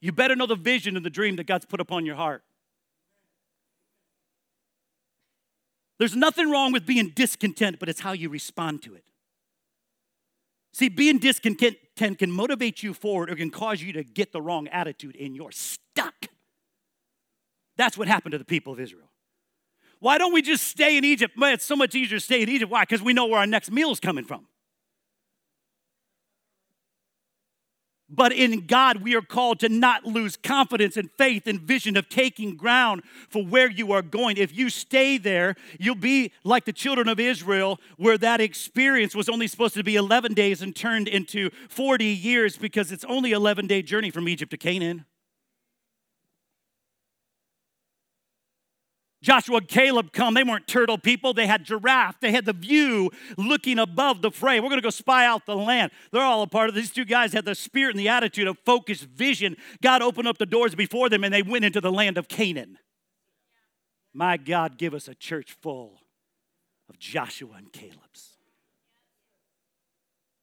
You 0.00 0.12
better 0.12 0.36
know 0.36 0.46
the 0.46 0.56
vision 0.56 0.96
and 0.96 1.04
the 1.04 1.10
dream 1.10 1.36
that 1.36 1.44
God's 1.44 1.66
put 1.66 1.80
upon 1.80 2.06
your 2.06 2.16
heart. 2.16 2.42
There's 5.98 6.16
nothing 6.16 6.50
wrong 6.50 6.72
with 6.72 6.86
being 6.86 7.10
discontent, 7.10 7.78
but 7.78 7.88
it's 7.88 8.00
how 8.00 8.12
you 8.12 8.28
respond 8.28 8.82
to 8.84 8.94
it. 8.94 9.04
See, 10.72 10.88
being 10.88 11.18
discontent 11.18 11.76
can 11.96 12.30
motivate 12.30 12.82
you 12.82 12.94
forward 12.94 13.30
or 13.30 13.34
can 13.34 13.50
cause 13.50 13.82
you 13.82 13.92
to 13.94 14.04
get 14.04 14.32
the 14.32 14.40
wrong 14.40 14.68
attitude 14.68 15.16
and 15.20 15.34
you're 15.36 15.52
stuck. 15.52 16.28
That's 17.80 17.96
what 17.96 18.08
happened 18.08 18.32
to 18.32 18.38
the 18.38 18.44
people 18.44 18.74
of 18.74 18.78
Israel. 18.78 19.08
Why 20.00 20.18
don't 20.18 20.34
we 20.34 20.42
just 20.42 20.66
stay 20.66 20.98
in 20.98 21.04
Egypt? 21.04 21.38
Man, 21.38 21.54
it's 21.54 21.64
so 21.64 21.74
much 21.74 21.94
easier 21.94 22.18
to 22.18 22.22
stay 22.22 22.42
in 22.42 22.48
Egypt. 22.50 22.70
Why? 22.70 22.82
Because 22.82 23.00
we 23.00 23.14
know 23.14 23.24
where 23.24 23.38
our 23.38 23.46
next 23.46 23.70
meal 23.70 23.90
is 23.90 23.98
coming 23.98 24.26
from. 24.26 24.46
But 28.10 28.34
in 28.34 28.66
God, 28.66 29.02
we 29.02 29.14
are 29.14 29.22
called 29.22 29.60
to 29.60 29.70
not 29.70 30.04
lose 30.04 30.36
confidence 30.36 30.98
and 30.98 31.08
faith 31.16 31.46
and 31.46 31.58
vision 31.58 31.96
of 31.96 32.10
taking 32.10 32.54
ground 32.54 33.02
for 33.30 33.42
where 33.42 33.70
you 33.70 33.92
are 33.92 34.02
going. 34.02 34.36
If 34.36 34.54
you 34.54 34.68
stay 34.68 35.16
there, 35.16 35.54
you'll 35.78 35.94
be 35.94 36.32
like 36.44 36.66
the 36.66 36.74
children 36.74 37.08
of 37.08 37.18
Israel, 37.18 37.80
where 37.96 38.18
that 38.18 38.42
experience 38.42 39.14
was 39.14 39.30
only 39.30 39.46
supposed 39.46 39.72
to 39.72 39.82
be 39.82 39.96
11 39.96 40.34
days 40.34 40.60
and 40.60 40.76
turned 40.76 41.08
into 41.08 41.48
40 41.70 42.04
years 42.04 42.58
because 42.58 42.92
it's 42.92 43.06
only 43.06 43.32
11 43.32 43.68
day 43.68 43.80
journey 43.80 44.10
from 44.10 44.28
Egypt 44.28 44.50
to 44.50 44.58
Canaan. 44.58 45.06
Joshua 49.22 49.58
and 49.58 49.68
Caleb 49.68 50.12
come. 50.12 50.34
They 50.34 50.44
weren't 50.44 50.66
turtle 50.66 50.96
people. 50.96 51.34
They 51.34 51.46
had 51.46 51.64
giraffe. 51.64 52.20
They 52.20 52.32
had 52.32 52.46
the 52.46 52.54
view 52.54 53.10
looking 53.36 53.78
above 53.78 54.22
the 54.22 54.30
fray. 54.30 54.60
We're 54.60 54.70
going 54.70 54.80
to 54.80 54.86
go 54.86 54.90
spy 54.90 55.26
out 55.26 55.44
the 55.44 55.56
land. 55.56 55.92
They're 56.10 56.22
all 56.22 56.42
a 56.42 56.46
part 56.46 56.70
of 56.70 56.74
These 56.74 56.90
two 56.90 57.04
guys 57.04 57.32
had 57.32 57.44
the 57.44 57.54
spirit 57.54 57.90
and 57.90 58.00
the 58.00 58.08
attitude 58.08 58.48
of 58.48 58.58
focused 58.64 59.04
vision. 59.04 59.56
God 59.82 60.00
opened 60.00 60.26
up 60.26 60.38
the 60.38 60.46
doors 60.46 60.74
before 60.74 61.08
them 61.10 61.22
and 61.22 61.34
they 61.34 61.42
went 61.42 61.66
into 61.66 61.80
the 61.80 61.92
land 61.92 62.16
of 62.16 62.28
Canaan. 62.28 62.78
My 64.14 64.38
God, 64.38 64.78
give 64.78 64.94
us 64.94 65.06
a 65.06 65.14
church 65.14 65.56
full 65.60 66.00
of 66.88 66.98
Joshua 66.98 67.54
and 67.56 67.72
Caleb's. 67.72 68.36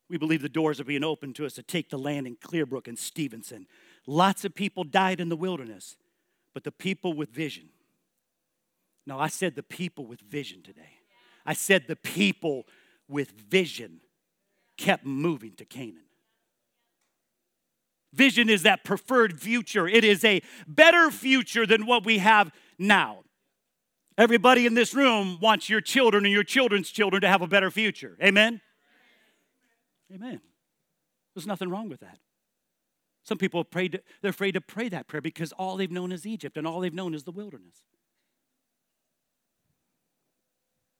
We 0.10 0.18
believe 0.18 0.42
the 0.42 0.50
doors 0.50 0.80
are 0.80 0.86
being 0.86 1.04
opened 1.04 1.36
to 1.38 1.46
us 1.46 1.54
to 1.56 1.64
take 1.64 1.90
the 1.90 1.98
land 1.98 2.28
in 2.28 2.38
Clearbrook 2.38 2.88
and 2.88 2.98
Stephenson. 2.98 3.68
Lots 4.06 4.46
of 4.46 4.56
people 4.56 4.86
died 4.86 5.20
in 5.20 5.28
the 5.28 5.36
wilderness, 5.36 5.98
but 6.54 6.64
the 6.64 6.72
people 6.72 7.12
with 7.12 7.30
vision 7.30 7.70
no, 9.08 9.18
I 9.18 9.28
said 9.28 9.56
the 9.56 9.64
people 9.64 10.06
with 10.06 10.20
vision 10.20 10.62
today. 10.62 11.00
I 11.46 11.54
said 11.54 11.86
the 11.88 11.96
people 11.96 12.68
with 13.08 13.32
vision 13.32 14.02
kept 14.78 15.06
moving 15.06 15.54
to 15.56 15.66
Canaan. 15.66 16.04
Vision 18.14 18.50
is 18.50 18.64
that 18.64 18.84
preferred 18.84 19.40
future, 19.40 19.88
it 19.88 20.04
is 20.04 20.26
a 20.26 20.42
better 20.68 21.10
future 21.10 21.66
than 21.66 21.86
what 21.86 22.06
we 22.06 22.18
have 22.18 22.52
now. 22.78 23.20
Everybody 24.18 24.66
in 24.66 24.74
this 24.74 24.94
room 24.94 25.38
wants 25.40 25.70
your 25.70 25.80
children 25.80 26.26
and 26.26 26.34
your 26.34 26.44
children's 26.44 26.90
children 26.90 27.22
to 27.22 27.28
have 27.28 27.42
a 27.42 27.48
better 27.48 27.72
future. 27.72 28.18
Amen? 28.22 28.60
Amen. 30.14 30.42
There's 31.34 31.48
nothing 31.48 31.70
wrong 31.70 31.88
with 31.88 32.00
that. 32.02 32.18
Some 33.24 33.38
people 33.38 33.66
they're 33.72 34.30
afraid 34.30 34.54
to 34.54 34.62
pray 34.62 34.90
that 34.90 35.08
prayer 35.08 35.22
because 35.22 35.52
all 35.54 35.78
they've 35.78 35.92
known 35.92 36.12
is 36.12 36.26
Egypt 36.26 36.58
and 36.58 36.66
all 36.66 36.80
they've 36.80 36.94
known 36.94 37.14
is 37.14 37.24
the 37.24 37.32
wilderness. 37.32 37.84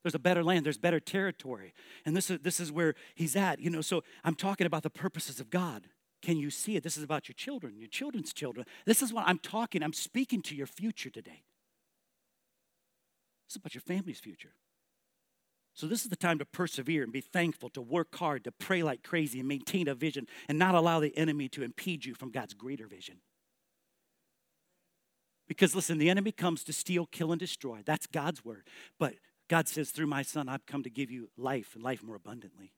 There's 0.08 0.16
a 0.16 0.20
better 0.20 0.42
land, 0.42 0.66
there's 0.66 0.78
better 0.78 1.02
territory. 1.02 1.74
And 2.06 2.16
this 2.16 2.30
is, 2.30 2.40
this 2.40 2.62
is 2.62 2.72
where 2.72 2.96
he's 3.14 3.36
at. 3.36 3.60
You 3.60 3.70
know, 3.70 3.82
so 3.82 4.06
I'm 4.24 4.36
talking 4.36 4.66
about 4.66 4.84
the 4.84 4.90
purposes 4.90 5.42
of 5.42 5.50
God. 5.50 5.84
Can 6.22 6.38
you 6.38 6.50
see 6.50 6.78
it? 6.78 6.84
This 6.84 6.96
is 6.96 7.04
about 7.04 7.28
your 7.28 7.34
children, 7.34 7.78
your 7.78 7.90
children's 7.90 8.32
children. 8.32 8.66
This 8.86 9.02
is 9.02 9.12
what 9.12 9.28
I'm 9.28 9.38
talking, 9.38 9.84
I'm 9.84 9.92
speaking 9.92 10.42
to 10.44 10.56
your 10.56 10.66
future 10.66 11.10
today. 11.10 11.44
This 13.50 13.52
is 13.52 13.56
about 13.58 13.76
your 13.76 13.82
family's 13.82 14.22
future. 14.22 14.54
So, 15.74 15.88
this 15.88 16.04
is 16.04 16.10
the 16.10 16.16
time 16.16 16.40
to 16.40 16.46
persevere 16.46 17.04
and 17.04 17.12
be 17.12 17.20
thankful, 17.20 17.68
to 17.72 17.82
work 17.82 18.16
hard, 18.16 18.46
to 18.46 18.52
pray 18.54 18.84
like 18.84 19.04
crazy, 19.04 19.40
and 19.40 19.48
maintain 19.50 19.90
a 19.90 19.94
vision, 19.94 20.26
and 20.48 20.58
not 20.58 20.74
allow 20.74 21.02
the 21.02 21.16
enemy 21.18 21.50
to 21.50 21.64
impede 21.64 22.06
you 22.06 22.16
from 22.16 22.32
God's 22.32 22.54
greater 22.54 22.88
vision. 22.88 23.18
Because 25.50 25.76
listen, 25.76 25.98
the 25.98 26.10
enemy 26.10 26.32
comes 26.32 26.64
to 26.64 26.72
steal, 26.72 27.08
kill, 27.08 27.34
and 27.34 27.40
destroy. 27.40 27.82
That's 27.86 28.08
God's 28.08 28.46
word. 28.46 28.70
But 28.98 29.16
God 29.50 29.68
says, 29.68 29.92
through 29.92 30.08
my 30.08 30.22
son, 30.22 30.50
I've 30.50 30.66
come 30.66 30.84
to 30.84 30.90
give 30.90 31.10
you 31.10 31.30
life 31.38 31.72
and 31.76 31.84
life 31.84 32.04
more 32.04 32.16
abundantly. 32.16 32.74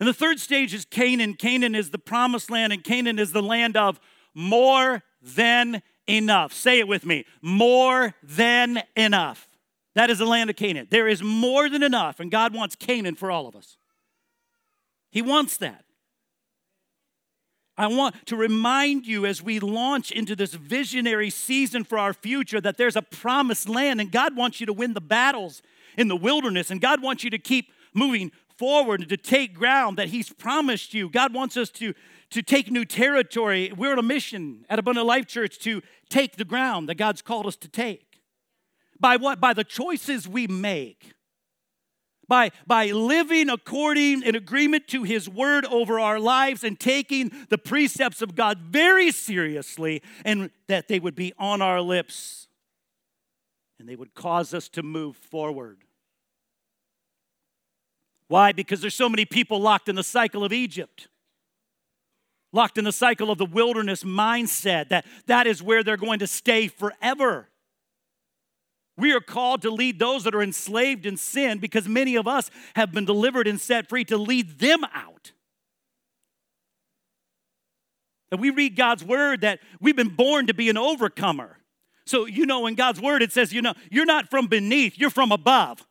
And 0.00 0.08
the 0.08 0.14
third 0.14 0.38
stage 0.38 0.72
is 0.74 0.84
Canaan. 0.84 1.34
Canaan 1.34 1.74
is 1.74 1.90
the 1.90 1.98
promised 1.98 2.50
land, 2.50 2.72
and 2.72 2.84
Canaan 2.84 3.18
is 3.18 3.32
the 3.32 3.42
land 3.42 3.76
of 3.76 3.98
more 4.34 5.02
than 5.20 5.82
enough. 6.06 6.52
Say 6.52 6.78
it 6.78 6.86
with 6.86 7.04
me 7.04 7.24
more 7.42 8.14
than 8.22 8.82
enough. 8.96 9.48
That 9.94 10.10
is 10.10 10.18
the 10.18 10.26
land 10.26 10.50
of 10.50 10.56
Canaan. 10.56 10.86
There 10.90 11.08
is 11.08 11.22
more 11.22 11.68
than 11.68 11.82
enough, 11.82 12.20
and 12.20 12.30
God 12.30 12.54
wants 12.54 12.76
Canaan 12.76 13.16
for 13.16 13.32
all 13.32 13.48
of 13.48 13.56
us. 13.56 13.76
He 15.10 15.22
wants 15.22 15.56
that. 15.56 15.84
I 17.78 17.86
want 17.86 18.26
to 18.26 18.36
remind 18.36 19.06
you 19.06 19.24
as 19.24 19.40
we 19.40 19.60
launch 19.60 20.10
into 20.10 20.34
this 20.34 20.52
visionary 20.52 21.30
season 21.30 21.84
for 21.84 21.96
our 21.96 22.12
future 22.12 22.60
that 22.60 22.76
there's 22.76 22.96
a 22.96 23.02
promised 23.02 23.68
land 23.68 24.00
and 24.00 24.10
God 24.10 24.36
wants 24.36 24.58
you 24.58 24.66
to 24.66 24.72
win 24.72 24.94
the 24.94 25.00
battles 25.00 25.62
in 25.96 26.08
the 26.08 26.16
wilderness 26.16 26.72
and 26.72 26.80
God 26.80 27.00
wants 27.00 27.22
you 27.22 27.30
to 27.30 27.38
keep 27.38 27.70
moving 27.94 28.32
forward 28.56 29.00
and 29.00 29.08
to 29.08 29.16
take 29.16 29.54
ground 29.54 29.96
that 29.96 30.08
He's 30.08 30.32
promised 30.32 30.92
you. 30.92 31.08
God 31.08 31.32
wants 31.32 31.56
us 31.56 31.70
to, 31.70 31.94
to 32.30 32.42
take 32.42 32.68
new 32.68 32.84
territory. 32.84 33.72
We're 33.74 33.92
on 33.92 33.98
a 34.00 34.02
mission 34.02 34.64
at 34.68 34.80
Abundant 34.80 35.06
Life 35.06 35.26
Church 35.26 35.60
to 35.60 35.80
take 36.08 36.36
the 36.36 36.44
ground 36.44 36.88
that 36.88 36.96
God's 36.96 37.22
called 37.22 37.46
us 37.46 37.56
to 37.56 37.68
take. 37.68 38.20
By 38.98 39.16
what? 39.16 39.38
By 39.38 39.54
the 39.54 39.62
choices 39.62 40.26
we 40.26 40.48
make 40.48 41.12
by, 42.28 42.50
by 42.66 42.90
living 42.90 43.48
according 43.48 44.22
in 44.22 44.34
agreement 44.34 44.86
to 44.88 45.02
his 45.02 45.28
word 45.28 45.64
over 45.66 45.98
our 45.98 46.20
lives 46.20 46.62
and 46.62 46.78
taking 46.78 47.32
the 47.48 47.58
precepts 47.58 48.22
of 48.22 48.34
God 48.34 48.58
very 48.58 49.10
seriously, 49.10 50.02
and 50.24 50.50
that 50.66 50.88
they 50.88 51.00
would 51.00 51.14
be 51.14 51.32
on 51.38 51.62
our 51.62 51.80
lips 51.80 52.48
and 53.78 53.88
they 53.88 53.96
would 53.96 54.14
cause 54.14 54.52
us 54.52 54.68
to 54.68 54.82
move 54.82 55.16
forward. 55.16 55.78
Why? 58.26 58.52
Because 58.52 58.80
there's 58.80 58.94
so 58.94 59.08
many 59.08 59.24
people 59.24 59.60
locked 59.60 59.88
in 59.88 59.94
the 59.94 60.02
cycle 60.02 60.44
of 60.44 60.52
Egypt. 60.52 61.08
Locked 62.52 62.78
in 62.78 62.84
the 62.84 62.92
cycle 62.92 63.30
of 63.30 63.38
the 63.38 63.46
wilderness 63.46 64.04
mindset 64.04 64.88
that 64.88 65.06
that 65.26 65.46
is 65.46 65.62
where 65.62 65.82
they're 65.82 65.96
going 65.96 66.18
to 66.18 66.26
stay 66.26 66.66
forever. 66.68 67.48
We 68.98 69.12
are 69.12 69.20
called 69.20 69.62
to 69.62 69.70
lead 69.70 70.00
those 70.00 70.24
that 70.24 70.34
are 70.34 70.42
enslaved 70.42 71.06
in 71.06 71.16
sin 71.16 71.58
because 71.58 71.88
many 71.88 72.16
of 72.16 72.26
us 72.26 72.50
have 72.74 72.90
been 72.90 73.04
delivered 73.04 73.46
and 73.46 73.60
set 73.60 73.88
free 73.88 74.04
to 74.06 74.18
lead 74.18 74.58
them 74.58 74.82
out. 74.92 75.30
And 78.32 78.40
we 78.40 78.50
read 78.50 78.74
God's 78.74 79.04
word 79.04 79.42
that 79.42 79.60
we've 79.80 79.96
been 79.96 80.16
born 80.16 80.48
to 80.48 80.54
be 80.54 80.68
an 80.68 80.76
overcomer. 80.76 81.58
So, 82.06 82.26
you 82.26 82.44
know, 82.44 82.66
in 82.66 82.74
God's 82.74 83.00
word, 83.00 83.22
it 83.22 83.32
says, 83.32 83.52
you 83.52 83.62
know, 83.62 83.74
you're 83.88 84.04
not 84.04 84.30
from 84.30 84.48
beneath, 84.48 84.98
you're 84.98 85.10
from 85.10 85.30
above. 85.30 85.86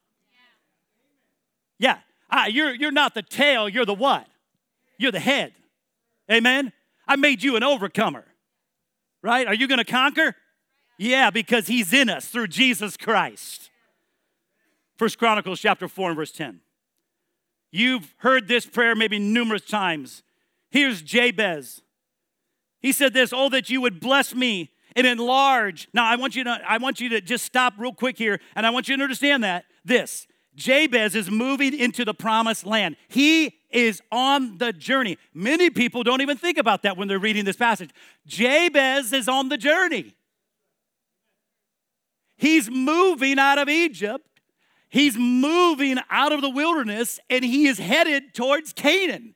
Yeah. 1.80 2.00
Ah, 2.30 2.48
you're, 2.48 2.74
you're 2.76 2.92
not 2.92 3.14
the 3.14 3.22
tail, 3.22 3.70
you're 3.70 3.86
the 3.86 3.94
what? 3.94 4.28
You're 5.00 5.14
the 5.14 5.20
head. 5.20 5.54
Amen? 6.30 6.74
I 7.08 7.16
made 7.16 7.42
you 7.42 7.56
an 7.56 7.64
overcomer. 7.64 8.26
Right? 9.24 9.48
Are 9.48 9.54
you 9.54 9.68
to 9.68 9.86
conquer? 9.86 10.36
Yeah, 10.98 11.30
because 11.30 11.68
he's 11.68 11.94
in 11.94 12.10
us 12.10 12.28
through 12.28 12.48
Jesus 12.48 12.98
Christ. 12.98 13.70
First 14.98 15.20
Chronicles 15.20 15.60
chapter 15.60 15.88
4 15.88 16.10
and 16.10 16.18
verse 16.18 16.32
10. 16.32 16.62
You've 17.72 18.16
heard 18.18 18.48
this 18.48 18.66
prayer 18.66 18.96
maybe 18.96 19.20
numerous 19.20 19.66
times. 19.66 20.24
Here's 20.72 21.02
Jabez. 21.02 21.82
He 22.80 22.92
said 22.92 23.14
this, 23.14 23.32
"Oh 23.34 23.50
that 23.50 23.70
you 23.70 23.82
would 23.82 24.00
bless 24.00 24.34
me 24.34 24.72
and 24.96 25.06
enlarge." 25.06 25.88
Now 25.94 26.06
I 26.06 26.16
want 26.16 26.36
you 26.36 26.44
to 26.46 26.60
I 26.68 26.78
want 26.78 27.00
you 27.00 27.10
to 27.10 27.22
just 27.22 27.46
stop 27.46 27.74
real 27.78 27.94
quick 27.94 28.18
here 28.18 28.40
and 28.56 28.66
I 28.66 28.70
want 28.70 28.88
you 28.88 28.96
to 28.98 29.04
understand 29.04 29.44
that 29.44 29.66
this 29.84 30.28
Jabez 30.56 31.14
is 31.14 31.30
moving 31.30 31.78
into 31.78 32.04
the 32.04 32.14
promised 32.14 32.66
land. 32.66 32.96
He 33.08 33.60
is 33.70 34.02
on 34.12 34.58
the 34.58 34.74
journey. 34.74 35.18
Many 35.34 35.70
people 35.70 36.04
don't 36.04 36.22
even 36.22 36.38
think 36.38 36.58
about 36.58 36.82
that 36.84 36.98
when 36.98 37.08
they're 37.08 37.20
reading 37.20 37.46
this 37.46 37.58
passage. 37.58 37.92
Jabez 38.26 39.14
is 39.14 39.28
on 39.28 39.50
the 39.50 39.58
journey. 39.58 40.16
He's 42.38 42.70
moving 42.70 43.40
out 43.40 43.58
of 43.58 43.68
Egypt. 43.68 44.26
He's 44.90 45.18
moving 45.18 45.98
out 46.10 46.32
of 46.32 46.42
the 46.42 46.50
wilderness 46.50 47.20
and 47.30 47.44
he 47.44 47.68
is 47.68 47.78
headed 47.78 48.34
towards 48.34 48.74
Canaan. 48.74 49.36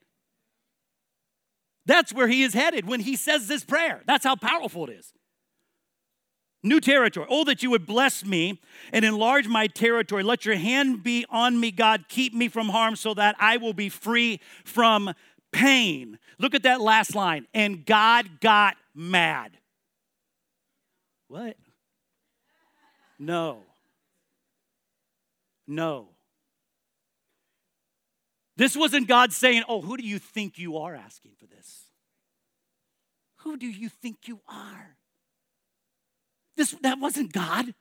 That's 1.86 2.14
where 2.14 2.28
he 2.28 2.44
is 2.44 2.54
headed 2.54 2.88
when 2.88 3.02
he 3.02 3.16
says 3.16 3.48
this 3.48 3.64
prayer. 3.64 4.02
That's 4.06 4.24
how 4.24 4.36
powerful 4.36 4.88
it 4.88 4.94
is. 4.94 5.14
New 6.64 6.80
territory. 6.80 7.26
Oh, 7.30 7.44
that 7.46 7.64
you 7.64 7.72
would 7.72 7.88
bless 7.88 8.24
me 8.24 8.62
and 8.94 9.04
enlarge 9.04 9.48
my 9.48 9.66
territory. 9.66 10.22
Let 10.22 10.46
your 10.46 10.56
hand 10.56 11.04
be 11.04 11.26
on 11.30 11.60
me, 11.60 11.72
God. 11.72 12.06
Keep 12.08 12.36
me 12.36 12.50
from 12.50 12.70
harm 12.70 12.96
so 12.96 13.16
that 13.16 13.36
I 13.40 13.58
will 13.58 13.74
be 13.74 13.90
free 13.90 14.40
from 14.64 15.12
pain. 15.52 16.20
Look 16.38 16.54
at 16.54 16.64
that 16.64 16.80
last 16.80 17.16
line. 17.16 17.48
And 17.54 17.84
God 17.84 18.40
got 18.42 18.78
mad. 18.94 19.58
What? 21.28 21.58
No. 23.22 23.60
No. 25.68 26.08
This 28.58 28.76
wasn't 28.76 29.08
God 29.08 29.32
saying, 29.32 29.64
Oh, 29.68 29.80
who 29.80 29.96
do 29.96 30.04
you 30.04 30.18
think 30.18 30.58
you 30.58 30.78
are 30.78 30.96
asking 30.96 31.34
for 31.38 31.46
this? 31.46 31.84
Who 33.38 33.58
do 33.58 33.68
you 33.68 33.90
think 33.90 34.28
you 34.28 34.40
are? 34.50 34.98
This, 36.58 36.76
that 36.82 37.00
wasn't 37.00 37.32
God. 37.32 37.76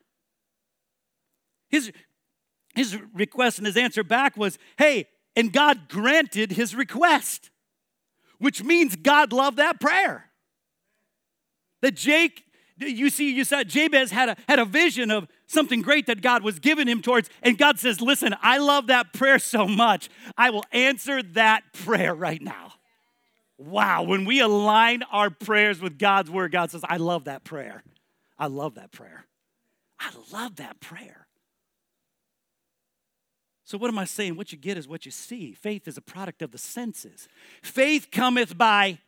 His, 1.70 1.90
his 2.74 2.98
request 3.14 3.56
and 3.56 3.66
his 3.66 3.78
answer 3.78 4.04
back 4.04 4.36
was, 4.36 4.58
Hey, 4.76 5.08
and 5.34 5.54
God 5.54 5.88
granted 5.88 6.52
his 6.52 6.74
request, 6.74 7.48
which 8.38 8.62
means 8.62 8.94
God 8.94 9.32
loved 9.32 9.56
that 9.56 9.80
prayer. 9.80 10.26
That 11.80 11.94
Jake 11.94 12.44
you 12.80 13.10
see, 13.10 13.30
you 13.30 13.44
said 13.44 13.68
Jabez 13.68 14.10
had 14.10 14.30
a, 14.30 14.36
had 14.48 14.58
a 14.58 14.64
vision 14.64 15.10
of 15.10 15.28
something 15.46 15.82
great 15.82 16.06
that 16.06 16.22
God 16.22 16.42
was 16.42 16.58
giving 16.58 16.88
him 16.88 17.02
towards, 17.02 17.28
and 17.42 17.58
God 17.58 17.78
says, 17.78 18.00
Listen, 18.00 18.34
I 18.42 18.58
love 18.58 18.86
that 18.88 19.12
prayer 19.12 19.38
so 19.38 19.66
much, 19.66 20.08
I 20.36 20.50
will 20.50 20.64
answer 20.72 21.22
that 21.22 21.62
prayer 21.72 22.14
right 22.14 22.40
now. 22.40 22.74
Wow, 23.58 24.04
when 24.04 24.24
we 24.24 24.40
align 24.40 25.02
our 25.12 25.28
prayers 25.28 25.80
with 25.82 25.98
God's 25.98 26.30
word, 26.30 26.52
God 26.52 26.70
says, 26.70 26.80
I 26.88 26.96
love 26.96 27.24
that 27.24 27.44
prayer. 27.44 27.82
I 28.38 28.46
love 28.46 28.76
that 28.76 28.90
prayer. 28.90 29.26
I 29.98 30.10
love 30.32 30.56
that 30.56 30.80
prayer. 30.80 31.26
So, 33.64 33.76
what 33.76 33.88
am 33.88 33.98
I 33.98 34.04
saying? 34.06 34.36
What 34.36 34.50
you 34.50 34.58
get 34.58 34.78
is 34.78 34.88
what 34.88 35.04
you 35.04 35.12
see. 35.12 35.52
Faith 35.52 35.86
is 35.86 35.96
a 35.96 36.00
product 36.00 36.42
of 36.42 36.50
the 36.50 36.58
senses. 36.58 37.28
Faith 37.62 38.08
cometh 38.10 38.56
by, 38.56 38.98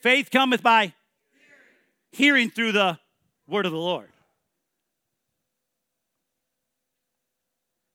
faith 0.00 0.30
cometh 0.30 0.62
by 0.62 0.94
hearing 2.16 2.50
through 2.50 2.72
the 2.72 2.98
word 3.46 3.66
of 3.66 3.72
the 3.72 3.78
Lord. 3.78 4.08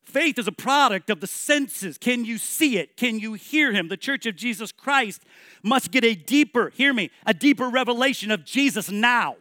Faith 0.04 0.38
is 0.38 0.48
a 0.48 0.52
product 0.52 1.10
of 1.10 1.22
the 1.22 1.28
senses. 1.28 1.98
Can 1.98 2.26
you 2.26 2.38
see 2.38 2.78
it? 2.78 2.98
Can 2.98 3.18
you 3.18 3.34
hear 3.34 3.72
him? 3.72 3.88
The 3.88 3.98
church 3.98 4.26
of 4.26 4.36
Jesus 4.36 4.72
Christ 4.72 5.24
must 5.64 5.90
get 5.90 6.04
a 6.04 6.14
deeper, 6.14 6.70
hear 6.70 6.94
me, 6.94 7.10
a 7.26 7.34
deeper 7.34 7.68
revelation 7.68 8.30
of 8.30 8.46
Jesus 8.46 8.92
now. 8.92 9.38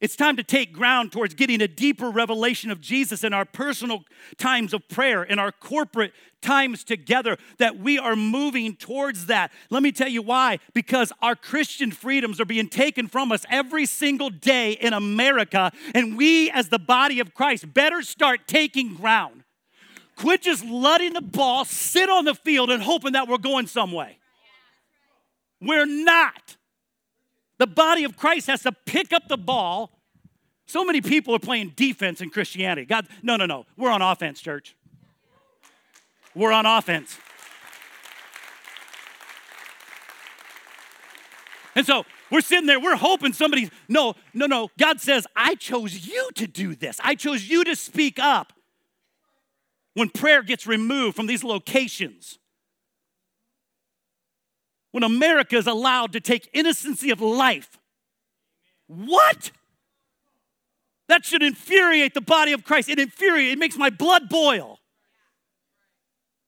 It's 0.00 0.14
time 0.14 0.36
to 0.36 0.44
take 0.44 0.72
ground 0.72 1.10
towards 1.10 1.34
getting 1.34 1.60
a 1.60 1.66
deeper 1.66 2.08
revelation 2.08 2.70
of 2.70 2.80
Jesus 2.80 3.24
in 3.24 3.32
our 3.32 3.44
personal 3.44 4.04
times 4.36 4.72
of 4.72 4.88
prayer, 4.88 5.24
in 5.24 5.40
our 5.40 5.50
corporate 5.50 6.12
times 6.40 6.84
together, 6.84 7.36
that 7.58 7.78
we 7.78 7.98
are 7.98 8.14
moving 8.14 8.76
towards 8.76 9.26
that. 9.26 9.50
Let 9.70 9.82
me 9.82 9.90
tell 9.90 10.08
you 10.08 10.22
why. 10.22 10.60
Because 10.72 11.12
our 11.20 11.34
Christian 11.34 11.90
freedoms 11.90 12.40
are 12.40 12.44
being 12.44 12.68
taken 12.68 13.08
from 13.08 13.32
us 13.32 13.44
every 13.50 13.86
single 13.86 14.30
day 14.30 14.72
in 14.72 14.92
America, 14.92 15.72
and 15.96 16.16
we, 16.16 16.48
as 16.52 16.68
the 16.68 16.78
body 16.78 17.18
of 17.18 17.34
Christ, 17.34 17.74
better 17.74 18.02
start 18.02 18.46
taking 18.46 18.94
ground. 18.94 19.42
Quit 20.14 20.42
just 20.42 20.64
letting 20.64 21.12
the 21.12 21.20
ball 21.20 21.64
sit 21.64 22.08
on 22.08 22.24
the 22.24 22.34
field 22.34 22.70
and 22.70 22.82
hoping 22.82 23.12
that 23.12 23.26
we're 23.26 23.38
going 23.38 23.66
some 23.66 23.90
way. 23.90 24.18
We're 25.60 25.86
not. 25.86 26.57
The 27.58 27.66
body 27.66 28.04
of 28.04 28.16
Christ 28.16 28.46
has 28.46 28.62
to 28.62 28.72
pick 28.72 29.12
up 29.12 29.28
the 29.28 29.36
ball. 29.36 29.90
So 30.66 30.84
many 30.84 31.00
people 31.00 31.34
are 31.34 31.40
playing 31.40 31.72
defense 31.76 32.20
in 32.20 32.30
Christianity. 32.30 32.86
God, 32.86 33.08
no, 33.22 33.36
no, 33.36 33.46
no. 33.46 33.66
We're 33.76 33.90
on 33.90 34.02
offense, 34.02 34.40
church. 34.40 34.76
We're 36.34 36.52
on 36.52 36.66
offense. 36.66 37.18
And 41.74 41.86
so 41.86 42.04
we're 42.30 42.40
sitting 42.40 42.66
there, 42.66 42.80
we're 42.80 42.96
hoping 42.96 43.32
somebody, 43.32 43.70
no, 43.88 44.14
no, 44.34 44.46
no. 44.46 44.68
God 44.78 45.00
says, 45.00 45.26
I 45.36 45.54
chose 45.54 46.06
you 46.06 46.28
to 46.34 46.46
do 46.46 46.74
this. 46.74 47.00
I 47.02 47.14
chose 47.14 47.48
you 47.48 47.64
to 47.64 47.76
speak 47.76 48.18
up 48.18 48.52
when 49.94 50.10
prayer 50.10 50.42
gets 50.42 50.66
removed 50.66 51.16
from 51.16 51.26
these 51.26 51.42
locations. 51.42 52.38
When 54.98 55.04
America 55.04 55.54
is 55.54 55.68
allowed 55.68 56.12
to 56.14 56.20
take 56.20 56.50
innocency 56.52 57.12
of 57.12 57.20
life. 57.20 57.78
What? 58.88 59.52
That 61.06 61.24
should 61.24 61.40
infuriate 61.40 62.14
the 62.14 62.20
body 62.20 62.52
of 62.52 62.64
Christ. 62.64 62.88
It 62.88 62.98
infuriates, 62.98 63.52
it 63.52 63.60
makes 63.60 63.76
my 63.76 63.90
blood 63.90 64.28
boil. 64.28 64.80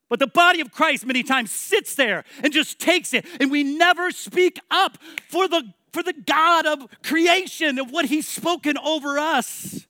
But 0.09 0.19
the 0.19 0.27
body 0.27 0.61
of 0.61 0.73
Christ 0.73 1.07
many 1.07 1.23
times 1.23 1.53
sits 1.53 1.95
there 1.95 2.25
and 2.43 2.53
just 2.53 2.81
takes 2.81 3.15
it, 3.15 3.25
and 3.39 3.53
we 3.53 3.63
never 3.63 4.11
speak 4.11 4.59
up 4.69 4.99
for 5.29 5.47
the, 5.47 5.73
for 5.93 6.03
the 6.03 6.13
God 6.13 6.67
of 6.67 6.89
creation, 7.05 7.79
of 7.79 7.93
what 7.93 8.07
He's 8.07 8.27
spoken 8.27 8.77
over 8.79 9.17
us. 9.17 9.87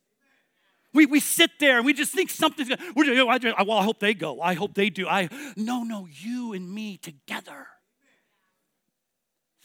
We, 0.92 1.06
we 1.06 1.20
sit 1.20 1.52
there 1.61 1.78
and 1.78 1.86
we 1.86 1.94
just 1.94 2.12
think 2.12 2.28
something's 2.28 2.70
I, 2.70 3.38
just, 3.38 3.66
well, 3.66 3.78
I 3.78 3.84
hope 3.84 4.00
they 4.00 4.12
go. 4.12 4.42
I 4.42 4.52
hope 4.52 4.74
they 4.74 4.90
do. 4.90 5.08
I 5.08 5.30
no, 5.56 5.82
no, 5.82 6.06
you 6.11 6.52
and 6.52 6.70
me 6.70 6.98
together. 6.98 7.66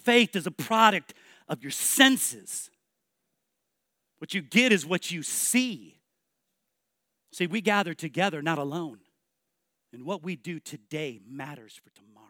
Faith 0.05 0.35
is 0.35 0.45
a 0.45 0.51
product 0.51 1.13
of 1.49 1.63
your 1.63 1.71
senses. 1.71 2.69
What 4.19 4.33
you 4.33 4.41
get 4.41 4.71
is 4.71 4.85
what 4.85 5.11
you 5.11 5.23
see. 5.23 5.99
See, 7.33 7.47
we 7.47 7.59
gather 7.59 7.93
together, 7.93 8.41
not 8.41 8.59
alone. 8.59 8.99
And 9.91 10.05
what 10.05 10.23
we 10.23 10.35
do 10.35 10.59
today 10.59 11.19
matters 11.27 11.79
for 11.83 11.89
tomorrow. 11.89 12.24